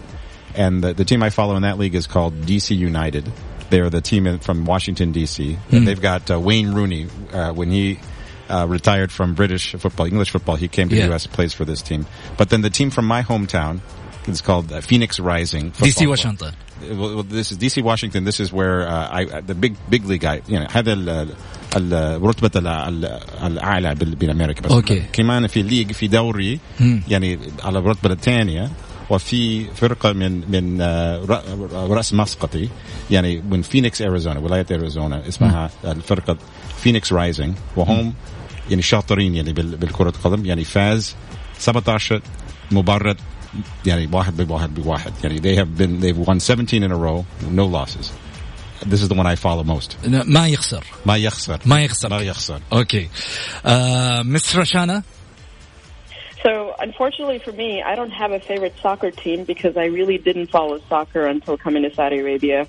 [0.56, 3.30] And the, the team I follow in that league is called DC United.
[3.70, 5.58] They're the team in, from Washington, D.C.
[5.70, 7.06] And they've got uh, Wayne Rooney.
[7.32, 7.98] Uh, when he
[8.48, 11.02] uh, retired from British football, English football, he came to Yeah.
[11.02, 11.26] the U.S.
[11.28, 12.06] plays for this team.
[12.36, 13.80] But then the team from my hometown
[14.28, 15.70] is called uh, Phoenix Rising.
[15.72, 16.06] DC.
[16.08, 16.52] Washington.
[17.00, 18.24] well, well, this is DC Washington.
[18.24, 20.42] This is where uh, I uh, the big big league guy.
[20.48, 21.28] You know هذا ال-
[21.76, 25.02] ال- رتبة ال- ال- الأعلى بال- بالأمريكا بس أوكي.
[25.12, 26.60] كمان في ليج في دوري
[27.08, 28.70] يعني على الرتبة الثانية
[29.10, 32.68] وفي فرقة من من آه، ر- رأس مسقطي
[33.10, 36.36] يعني من فينيكس أريزونا ولاية أريزونا اسمها الفرقة
[36.82, 38.14] Phoenix Rising وهم
[38.70, 41.14] يعني شاطرين يعني بالكرة القدم يعني فاز
[41.58, 42.22] 17
[42.70, 43.16] مباراة
[43.85, 47.65] يعني واحد بواحد بواحد يعني they have been they've won 17 in a row no
[47.65, 48.11] losses
[48.85, 52.59] this is the one I follow most ما يخسر ما يخسر ما يخسر ما يخسر
[52.73, 53.09] اوكي
[54.23, 55.03] مستر رشانة
[56.43, 60.47] So, unfortunately for me, I don't have a favorite soccer team because I really didn't
[60.47, 62.65] follow soccer until coming to Saudi Arabia.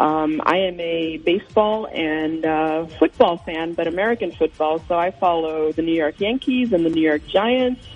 [0.00, 4.80] Um, I am a baseball and uh, football fan, but American football.
[4.88, 7.86] So I follow the New York Yankees and the New York Giants.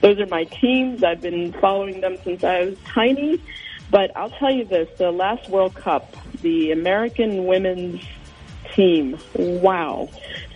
[0.00, 1.02] Those are my teams.
[1.02, 3.40] I've been following them since I was tiny.
[3.90, 8.02] But I'll tell you this: the last World Cup, the American women's
[8.74, 10.08] team, wow.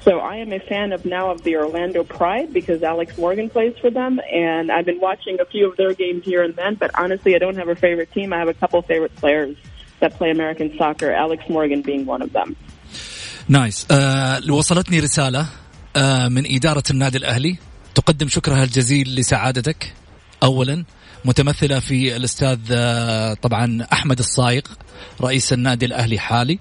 [0.02, 3.76] So I am a fan of now of the Orlando Pride because Alex Morgan plays
[3.78, 6.74] for them, and I've been watching a few of their games here and then.
[6.74, 8.32] But honestly, I don't have a favorite team.
[8.32, 9.56] I have a couple favorite players
[10.00, 11.10] that play American soccer.
[11.12, 12.56] Alex Morgan being one of them.
[13.48, 15.46] نايس uh, وصلتني رسالة
[15.96, 17.56] uh, من إدارة النادي الأهلي
[17.95, 19.93] تقدم شكرها الجزيل لسعادتك.
[20.43, 20.83] أولا
[21.25, 24.61] متمثلة في الأستاذ آه، طبعا أحمد الصايغ
[25.21, 26.59] رئيس النادي الأهلي حالي.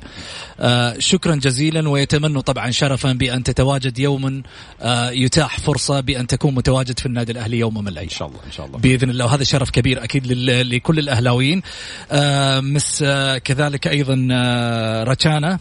[0.60, 4.42] آه، شكرا جزيلا ويتمنوا طبعا شرفا بأن تتواجد يوما
[4.80, 8.08] آه، يتاح فرصة بأن تكون متواجد في النادي الأهلي يوما من الأيام.
[8.10, 8.78] إن شاء الله إن شاء الله.
[8.78, 11.62] بإذن الله وهذا شرف كبير أكيد لكل الأهلاويين.
[12.58, 13.04] مس
[13.44, 14.14] كذلك أيضا
[15.08, 15.58] رشانة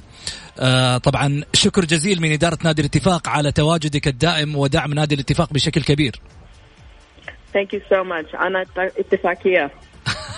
[0.59, 5.83] آه طبعا شكر جزيل من إدارة نادي الاتفاق على تواجدك الدائم ودعم نادي الاتفاق بشكل
[5.83, 6.21] كبير.
[7.52, 8.34] Thank you so much.
[8.34, 9.70] أنا اتفاقية.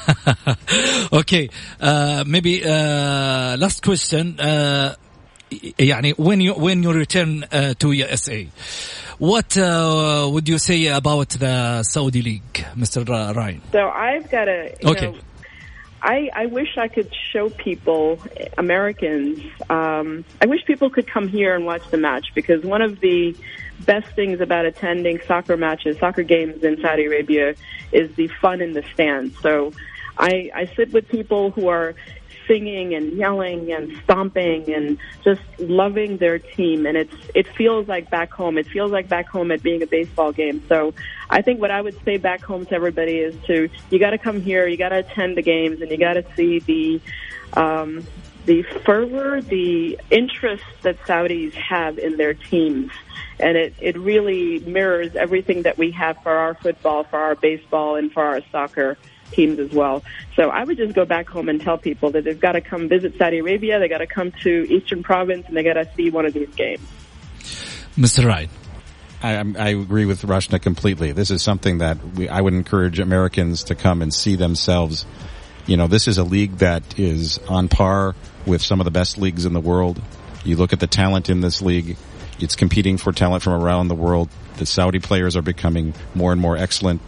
[1.13, 1.49] okay,
[1.81, 4.39] uh, maybe uh, last question.
[4.41, 4.95] Uh,
[5.79, 8.49] يعني when you when you return uh, to USA,
[9.19, 13.07] what uh, would you say about the Saudi League, Mr.
[13.09, 13.61] Ryan?
[13.73, 15.11] So I've got a okay.
[15.13, 15.19] Know,
[16.03, 18.23] I, I wish I could show people,
[18.57, 23.01] Americans, um, I wish people could come here and watch the match because one of
[23.01, 23.37] the
[23.82, 27.56] best things about attending soccer matches, soccer games in Saudi Arabia
[27.92, 29.40] is the fun in the stands.
[29.42, 29.74] So
[30.18, 31.96] I, I sit with people who are
[32.48, 36.86] singing and yelling and stomping and just loving their team.
[36.86, 38.58] And it's it feels like back home.
[38.58, 40.64] It feels like back home at being a baseball game.
[40.70, 40.94] So
[41.30, 44.18] i think what i would say back home to everybody is to you got to
[44.18, 47.02] come here you got to attend the games and you got to see the
[47.60, 48.06] um
[48.46, 52.92] the fervor the interest that saudis have in their teams
[53.40, 57.96] and it, it really mirrors everything that we have for our football, for our baseball,
[57.96, 58.98] and for our soccer
[59.32, 60.04] teams as well.
[60.36, 62.88] So I would just go back home and tell people that they've got to come
[62.88, 66.10] visit Saudi Arabia, they've got to come to Eastern Province, and they got to see
[66.10, 66.88] one of these games.
[67.98, 68.26] Mr.
[68.26, 68.50] Wright.
[69.24, 71.12] I, I, agree with Rashna completely.
[71.12, 75.06] This is something that we, I would encourage Americans to come and see themselves.
[75.66, 78.14] You know, this is a league that is on par
[78.47, 80.01] with some of the best leagues in the world.
[80.45, 81.97] You look at the talent in this league.
[82.39, 84.29] It's competing for talent from around the world.
[84.57, 87.01] The Saudi players are becoming more and more excellent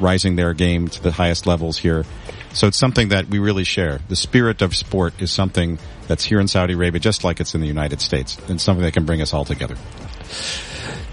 [0.00, 2.04] rising their game to the highest levels here.
[2.52, 4.00] So it's something that we really share.
[4.08, 5.78] The spirit of sport is something
[6.08, 8.92] that's here in Saudi Arabia, just like it's in the United States, and something that
[8.92, 9.76] can bring us all together.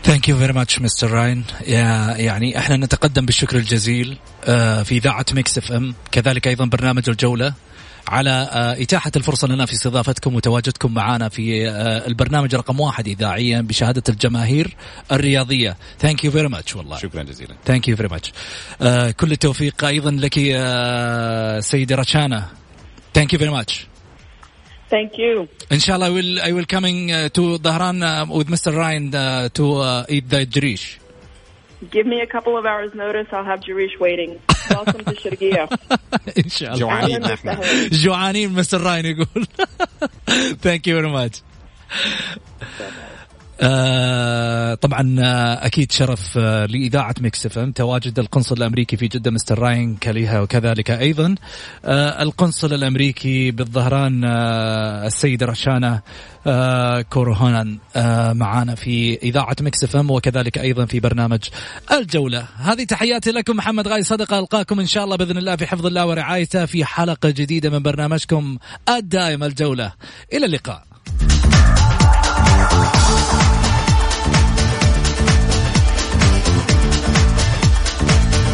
[0.03, 4.17] ثانك يو فيري ماتش مستر راين يعني احنا نتقدم بالشكر الجزيل
[4.83, 7.53] في اذاعه ميكس اف ام كذلك ايضا برنامج الجوله
[8.08, 13.60] على آه، إتاحة الفرصة لنا في استضافتكم وتواجدكم معنا في آه، البرنامج رقم واحد إذاعيا
[13.60, 14.76] بشهادة الجماهير
[15.12, 18.32] الرياضية Thank you very much والله شكرا جزيلا Thank you very much
[19.20, 22.46] كل التوفيق أيضا لك آه، سيدي رشانة
[23.14, 23.86] Thank you very much
[24.88, 25.48] Thank you.
[25.68, 28.70] إن شاء الله، I will I will coming uh, to Dhahran uh, with Mr.
[28.72, 30.98] Ryan uh, to uh, eat the جريش.
[31.89, 33.27] Give me a couple of hours notice.
[33.33, 34.39] I'll have Jarish waiting.
[34.69, 35.67] Welcome to Shirgiya.
[36.37, 37.57] ان شاء الله جوعانين نحن
[37.91, 39.47] جوعانين مستر راين يقول
[40.61, 41.41] ثانك يو فيري ماتش
[43.60, 47.72] آه طبعا آه أكيد شرف آه لإذاعة Mix FM.
[47.72, 51.34] تواجد القنصل الأمريكي في جدة مستر راين كليها وكذلك أيضا.
[51.84, 56.00] آه القنصل الأمريكي بالظهران آه السيد رشانه
[56.46, 57.04] آه
[57.96, 61.40] آه معانا في إذاعة Mix FM وكذلك أيضا في برنامج
[61.92, 62.46] الجولة.
[62.56, 66.06] هذه تحياتي لكم محمد غازي صدقه ألقاكم إن شاء الله بإذن الله في حفظ الله
[66.06, 69.92] ورعايته في حلقة جديدة من برنامجكم الدائم الجولة.
[70.32, 70.82] إلى اللقاء.